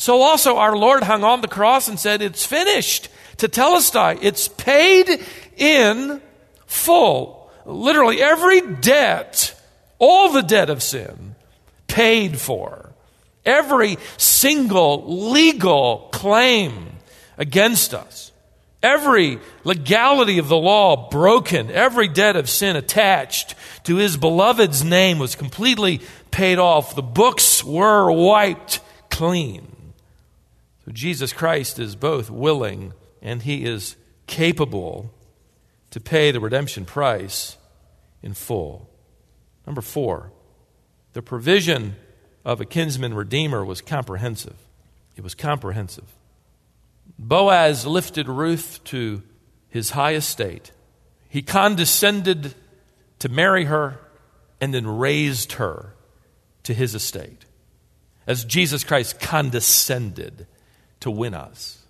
So 0.00 0.22
also 0.22 0.56
our 0.56 0.74
Lord 0.74 1.02
hung 1.02 1.24
on 1.24 1.42
the 1.42 1.46
cross 1.46 1.86
and 1.86 2.00
said, 2.00 2.22
It's 2.22 2.46
finished. 2.46 3.10
to 3.36 3.48
tell 3.48 3.76
Tetelestai, 3.76 4.20
it's 4.22 4.48
paid 4.48 5.22
in 5.58 6.22
full 6.64 7.50
literally 7.66 8.22
every 8.22 8.62
debt, 8.62 9.54
all 9.98 10.32
the 10.32 10.40
debt 10.40 10.70
of 10.70 10.82
sin, 10.82 11.34
paid 11.86 12.40
for. 12.40 12.94
Every 13.44 13.98
single 14.16 15.32
legal 15.32 16.08
claim 16.12 16.92
against 17.36 17.92
us. 17.92 18.32
Every 18.82 19.38
legality 19.64 20.38
of 20.38 20.48
the 20.48 20.56
law 20.56 21.10
broken. 21.10 21.70
Every 21.70 22.08
debt 22.08 22.36
of 22.36 22.48
sin 22.48 22.74
attached 22.74 23.54
to 23.84 23.96
his 23.96 24.16
beloved's 24.16 24.82
name 24.82 25.18
was 25.18 25.34
completely 25.34 26.00
paid 26.30 26.58
off. 26.58 26.94
The 26.94 27.02
books 27.02 27.62
were 27.62 28.10
wiped 28.10 28.80
clean. 29.10 29.76
Jesus 30.92 31.32
Christ 31.32 31.78
is 31.78 31.96
both 31.96 32.30
willing 32.30 32.92
and 33.22 33.42
he 33.42 33.64
is 33.64 33.96
capable 34.26 35.12
to 35.90 36.00
pay 36.00 36.30
the 36.30 36.40
redemption 36.40 36.84
price 36.84 37.56
in 38.22 38.34
full. 38.34 38.88
Number 39.66 39.80
four, 39.80 40.32
the 41.12 41.22
provision 41.22 41.96
of 42.44 42.60
a 42.60 42.64
kinsman 42.64 43.14
redeemer 43.14 43.64
was 43.64 43.80
comprehensive. 43.80 44.56
It 45.16 45.24
was 45.24 45.34
comprehensive. 45.34 46.06
Boaz 47.18 47.86
lifted 47.86 48.28
Ruth 48.28 48.82
to 48.84 49.22
his 49.68 49.90
high 49.90 50.14
estate. 50.14 50.72
He 51.28 51.42
condescended 51.42 52.54
to 53.18 53.28
marry 53.28 53.64
her 53.66 54.00
and 54.60 54.72
then 54.72 54.86
raised 54.86 55.52
her 55.52 55.94
to 56.62 56.74
his 56.74 56.94
estate. 56.94 57.44
As 58.26 58.44
Jesus 58.44 58.84
Christ 58.84 59.20
condescended 59.20 60.46
to 61.00 61.10
win 61.10 61.34
us 61.34 61.84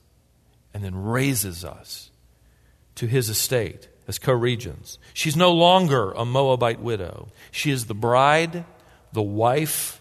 and 0.73 0.85
then 0.85 1.03
raises 1.03 1.65
us 1.65 2.11
to 2.95 3.07
his 3.07 3.29
estate 3.29 3.89
as 4.07 4.19
co 4.19 4.33
regents. 4.33 4.99
She's 5.15 5.37
no 5.37 5.53
longer 5.53 6.13
a 6.13 6.25
Moabite 6.25 6.81
widow. 6.81 7.29
She 7.51 7.71
is 7.71 7.87
the 7.87 7.95
bride, 7.95 8.65
the 9.13 9.23
wife 9.23 10.01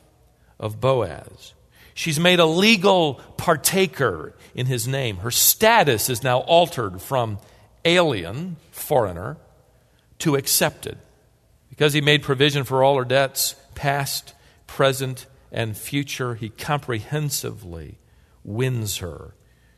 of 0.60 0.80
Boaz. 0.80 1.54
She's 1.94 2.20
made 2.20 2.40
a 2.40 2.46
legal 2.46 3.16
partaker 3.38 4.34
in 4.56 4.66
his 4.66 4.88
name. 4.88 5.18
Her 5.18 5.32
status 5.32 6.10
is 6.10 6.24
now 6.24 6.40
altered 6.40 7.02
from 7.02 7.40
alien, 7.84 8.56
foreigner, 8.72 9.38
to 10.20 10.36
accepted. 10.36 10.98
Because 11.70 11.94
he 11.94 12.02
made 12.02 12.24
provision 12.24 12.64
for 12.64 12.84
all 12.84 12.98
her 12.98 13.06
debts, 13.06 13.56
past, 13.76 14.34
present, 14.66 15.26
and 15.52 15.78
future, 15.78 16.36
he 16.36 16.50
comprehensively 16.50 17.99
wins 18.50 18.98
her 18.98 19.36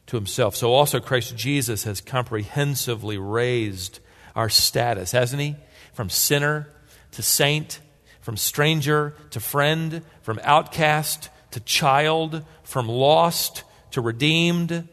to 0.08 0.16
himself. 0.16 0.56
So 0.56 0.74
also 0.74 1.00
Christ 1.00 1.36
Jesus 1.36 1.84
has 1.84 2.02
comprehensively 2.02 3.18
raised 3.18 4.00
our 4.36 4.50
status, 4.50 5.12
hasn't 5.12 5.42
He? 5.42 5.56
From 5.94 6.10
sinner 6.10 6.70
to 7.12 7.22
saint, 7.22 7.82
from 8.22 8.38
stranger 8.38 9.14
to 9.32 9.40
friend, 9.40 10.04
from 10.22 10.40
outcast 10.44 11.30
to 11.52 11.60
child, 11.60 12.46
from 12.64 12.88
lost 12.88 13.64
to 13.92 14.02
redeemed, 14.02 14.88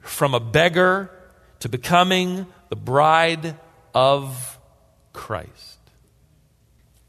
from 0.00 0.34
a 0.34 0.40
beggar 0.40 1.10
to 1.60 1.68
becoming 1.68 2.46
the 2.70 2.76
bride 2.76 3.56
of 3.94 4.58
Christ. 5.12 5.71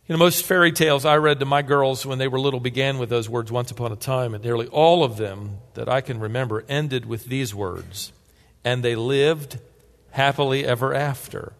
You 0.06 0.14
know, 0.14 0.20
most 0.20 0.46
fairy 0.46 0.74
tales 0.74 1.06
I 1.06 1.16
read 1.16 1.40
to 1.40 1.46
my 1.46 1.62
girls 1.62 2.06
when 2.06 2.18
they 2.18 2.28
were 2.28 2.40
little 2.40 2.60
began 2.60 2.98
with 2.98 3.10
those 3.10 3.30
words 3.30 3.54
once 3.54 3.72
upon 3.72 3.94
a 3.94 3.96
time, 3.96 4.34
and 4.34 4.44
nearly 4.44 4.68
all 4.68 5.02
of 5.02 5.16
them 5.16 5.60
that 5.76 5.88
I 5.88 6.02
can 6.02 6.20
remember 6.20 6.66
ended 6.68 7.06
with 7.06 7.28
these 7.28 7.56
words, 7.56 8.12
and 8.66 8.84
they 8.84 8.98
lived 8.98 9.60
happily 10.12 10.66
ever 10.66 10.94
after. 10.94 11.54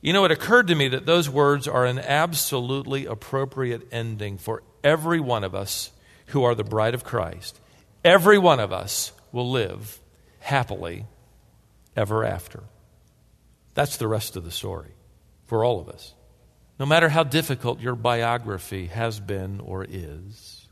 You 0.00 0.12
know, 0.12 0.24
it 0.24 0.32
occurred 0.32 0.66
to 0.66 0.74
me 0.74 0.88
that 0.88 1.06
those 1.06 1.30
words 1.30 1.68
are 1.68 1.86
an 1.86 2.00
absolutely 2.00 3.06
appropriate 3.06 3.86
ending 3.92 4.36
for 4.36 4.64
every 4.82 5.20
one 5.20 5.44
of 5.44 5.54
us 5.54 5.92
who 6.26 6.42
are 6.42 6.56
the 6.56 6.64
bride 6.64 6.94
of 6.94 7.04
Christ. 7.04 7.60
Every 8.04 8.36
one 8.36 8.58
of 8.58 8.72
us 8.72 9.12
will 9.30 9.48
live 9.48 10.00
happily 10.40 11.06
ever 11.94 12.24
after. 12.24 12.64
That's 13.74 13.96
the 13.96 14.08
rest 14.08 14.34
of 14.34 14.44
the 14.44 14.50
story 14.50 14.90
for 15.44 15.64
all 15.64 15.80
of 15.80 15.88
us. 15.88 16.15
No 16.78 16.86
matter 16.86 17.08
how 17.08 17.24
difficult 17.24 17.80
your 17.80 17.94
biography 17.94 18.86
has 18.86 19.18
been 19.18 19.60
or 19.60 19.86
is, 19.88 20.66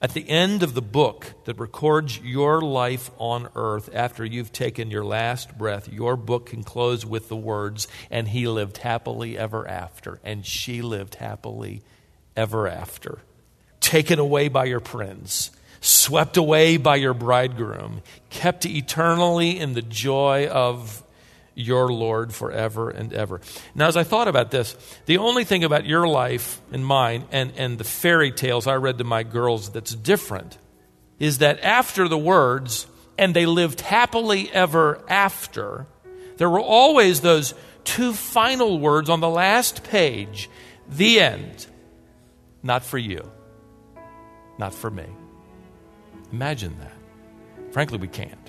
at 0.00 0.12
the 0.12 0.28
end 0.28 0.62
of 0.62 0.74
the 0.74 0.82
book 0.82 1.32
that 1.44 1.58
records 1.58 2.18
your 2.20 2.60
life 2.60 3.10
on 3.18 3.48
earth 3.54 3.88
after 3.94 4.24
you've 4.24 4.52
taken 4.52 4.90
your 4.90 5.04
last 5.04 5.56
breath, 5.56 5.90
your 5.90 6.16
book 6.16 6.46
can 6.46 6.62
close 6.62 7.04
with 7.04 7.28
the 7.28 7.36
words, 7.36 7.88
and 8.10 8.28
he 8.28 8.46
lived 8.46 8.78
happily 8.78 9.38
ever 9.38 9.66
after, 9.66 10.20
and 10.22 10.44
she 10.44 10.82
lived 10.82 11.16
happily 11.16 11.82
ever 12.36 12.68
after. 12.68 13.18
Taken 13.80 14.18
away 14.18 14.48
by 14.48 14.66
your 14.66 14.80
prince, 14.80 15.50
swept 15.80 16.36
away 16.36 16.76
by 16.76 16.96
your 16.96 17.14
bridegroom, 17.14 18.02
kept 18.28 18.66
eternally 18.66 19.58
in 19.58 19.72
the 19.72 19.82
joy 19.82 20.46
of 20.46 21.02
your 21.56 21.90
Lord 21.90 22.32
forever 22.34 22.90
and 22.90 23.12
ever. 23.12 23.40
Now, 23.74 23.88
as 23.88 23.96
I 23.96 24.04
thought 24.04 24.28
about 24.28 24.50
this, 24.52 24.76
the 25.06 25.18
only 25.18 25.42
thing 25.42 25.64
about 25.64 25.86
your 25.86 26.06
life 26.06 26.60
and 26.70 26.84
mine 26.86 27.24
and, 27.32 27.52
and 27.56 27.78
the 27.78 27.84
fairy 27.84 28.30
tales 28.30 28.66
I 28.66 28.74
read 28.74 28.98
to 28.98 29.04
my 29.04 29.22
girls 29.22 29.70
that's 29.70 29.94
different 29.94 30.58
is 31.18 31.38
that 31.38 31.58
after 31.64 32.08
the 32.08 32.18
words, 32.18 32.86
and 33.18 33.34
they 33.34 33.46
lived 33.46 33.80
happily 33.80 34.52
ever 34.52 35.02
after, 35.08 35.86
there 36.36 36.50
were 36.50 36.60
always 36.60 37.22
those 37.22 37.54
two 37.84 38.12
final 38.12 38.78
words 38.78 39.08
on 39.08 39.20
the 39.20 39.28
last 39.28 39.82
page 39.84 40.50
the 40.88 41.20
end. 41.20 41.66
Not 42.62 42.84
for 42.84 42.98
you, 42.98 43.30
not 44.58 44.74
for 44.74 44.90
me. 44.90 45.06
Imagine 46.32 46.76
that. 46.80 46.92
Frankly, 47.72 47.98
we 47.98 48.08
can't. 48.08 48.45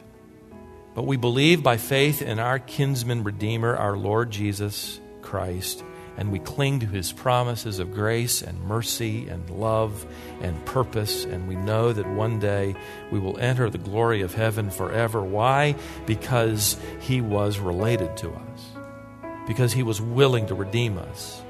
But 0.97 1.05
we 1.05 1.15
believe 1.15 1.61
by 1.61 1.77
faith 1.77 2.23
in 2.23 2.39
our 2.39 2.57
kinsman 2.57 3.23
redeemer, 3.23 3.75
our 3.75 3.95
Lord 3.95 4.31
Jesus 4.31 4.99
Christ, 5.21 5.83
and 6.17 6.31
we 6.31 6.39
cling 6.39 6.79
to 6.79 6.87
his 6.87 7.13
promises 7.13 7.77
of 7.77 7.93
grace 7.93 8.41
and 8.41 8.59
mercy 8.63 9.29
and 9.29 9.47
love 9.51 10.07
and 10.41 10.65
purpose, 10.65 11.23
and 11.23 11.47
we 11.47 11.55
know 11.55 11.93
that 11.93 12.07
one 12.07 12.39
day 12.39 12.75
we 13.11 13.19
will 13.19 13.37
enter 13.37 13.69
the 13.69 13.77
glory 13.77 14.21
of 14.21 14.33
heaven 14.33 14.71
forever. 14.71 15.21
Why? 15.21 15.75
Because 16.07 16.77
he 17.01 17.21
was 17.21 17.59
related 17.59 18.17
to 18.17 18.31
us, 18.31 18.65
because 19.45 19.73
he 19.73 19.83
was 19.83 20.01
willing 20.01 20.47
to 20.47 20.55
redeem 20.55 20.97
us 20.97 21.43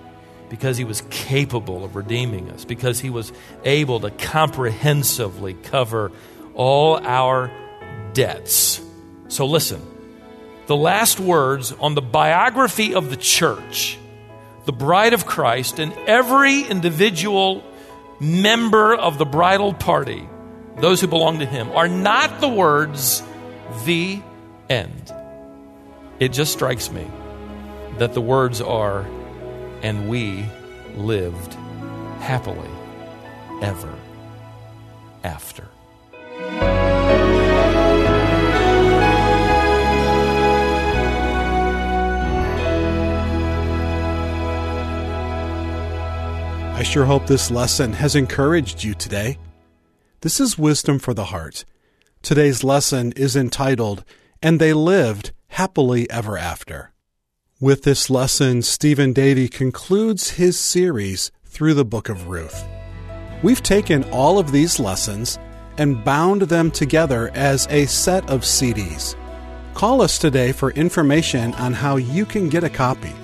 because 0.50 0.78
he 0.78 0.86
was 0.86 1.04
capable 1.10 1.84
of 1.86 1.96
redeeming 1.98 2.50
us, 2.52 2.64
because 2.64 3.02
he 3.02 3.10
was 3.10 3.34
able 3.66 4.00
to 4.00 4.10
comprehensively 4.12 5.54
cover 5.54 6.10
all 6.54 6.98
our 7.06 7.52
debts. 8.14 8.82
So 9.30 9.46
listen, 9.46 9.82
the 10.68 10.76
last 10.76 11.20
words 11.20 11.72
on 11.74 11.96
the 11.96 12.02
biography 12.02 12.94
of 12.94 13.10
the 13.10 13.18
church, 13.18 13.98
the 14.66 14.74
bride 14.74 15.14
of 15.14 15.26
Christ, 15.26 15.80
and 15.80 15.94
every 16.08 16.62
individual 16.62 17.64
member 18.20 18.96
of 18.96 19.18
the 19.18 19.26
bridal 19.26 19.74
party, 19.74 20.28
those 20.78 21.02
who 21.02 21.08
belong 21.08 21.40
to 21.40 21.46
him, 21.46 21.72
are 21.72 21.88
not 21.88 22.42
the 22.42 22.50
words, 22.50 23.24
the 23.86 24.22
end. 24.70 25.14
It 26.20 26.30
just 26.30 26.54
strikes 26.54 26.92
me 26.92 27.06
that 27.98 28.14
the 28.14 28.22
words 28.22 28.62
are, 28.62 29.06
and 29.82 30.10
we 30.10 30.46
lived 30.96 31.54
happily 32.20 32.70
ever 33.62 33.94
after. 35.24 35.68
I 46.78 46.84
sure 46.84 47.06
hope 47.06 47.26
this 47.26 47.50
lesson 47.50 47.94
has 47.94 48.16
encouraged 48.16 48.84
you 48.84 48.94
today. 48.94 49.40
This 50.22 50.40
is 50.40 50.60
Wisdom 50.60 51.00
for 51.00 51.12
the 51.12 51.26
Heart. 51.26 51.66
Today's 52.22 52.64
lesson 52.64 53.14
is 53.14 53.36
entitled, 53.36 54.06
And 54.44 54.60
They 54.60 54.74
Lived 54.74 55.32
Happily 55.48 56.08
Ever 56.12 56.38
After. 56.38 56.92
With 57.60 57.82
this 57.82 58.12
lesson, 58.12 58.62
Stephen 58.62 59.12
Davey 59.12 59.48
concludes 59.48 60.30
his 60.30 60.60
series 60.60 61.32
through 61.46 61.74
the 61.74 61.84
book 61.84 62.10
of 62.10 62.28
Ruth. 62.28 62.64
We've 63.42 63.64
taken 63.64 64.04
all 64.12 64.38
of 64.38 64.52
these 64.52 64.80
lessons 64.80 65.40
and 65.80 66.06
bound 66.06 66.44
them 66.44 66.70
together 66.70 67.32
as 67.34 67.66
a 67.72 67.88
set 67.88 68.30
of 68.30 68.42
CDs. 68.42 69.16
Call 69.74 70.00
us 70.00 70.20
today 70.20 70.52
for 70.52 70.70
information 70.74 71.56
on 71.56 71.74
how 71.74 71.96
you 71.96 72.24
can 72.24 72.50
get 72.50 72.64
a 72.64 72.70
copy. 72.70 73.16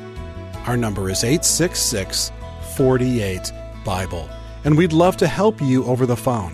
Our 0.65 0.75
number 0.75 1.11
is 1.11 1.23
866 1.23 2.31
48 2.75 3.51
Bible, 3.85 4.29
and 4.63 4.77
we'd 4.77 4.93
love 4.93 5.17
to 5.17 5.27
help 5.27 5.61
you 5.61 5.83
over 5.85 6.05
the 6.05 6.15
phone. 6.15 6.53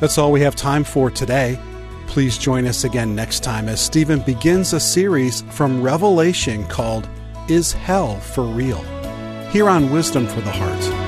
That's 0.00 0.18
all 0.18 0.32
we 0.32 0.40
have 0.42 0.54
time 0.54 0.84
for 0.84 1.10
today. 1.10 1.58
Please 2.06 2.38
join 2.38 2.66
us 2.66 2.84
again 2.84 3.14
next 3.14 3.40
time 3.40 3.68
as 3.68 3.80
Stephen 3.80 4.20
begins 4.20 4.72
a 4.72 4.80
series 4.80 5.42
from 5.50 5.82
Revelation 5.82 6.64
called 6.66 7.08
Is 7.48 7.72
Hell 7.72 8.16
for 8.20 8.44
Real? 8.44 8.82
Here 9.50 9.68
on 9.68 9.90
Wisdom 9.90 10.26
for 10.26 10.40
the 10.40 10.50
Heart. 10.50 11.07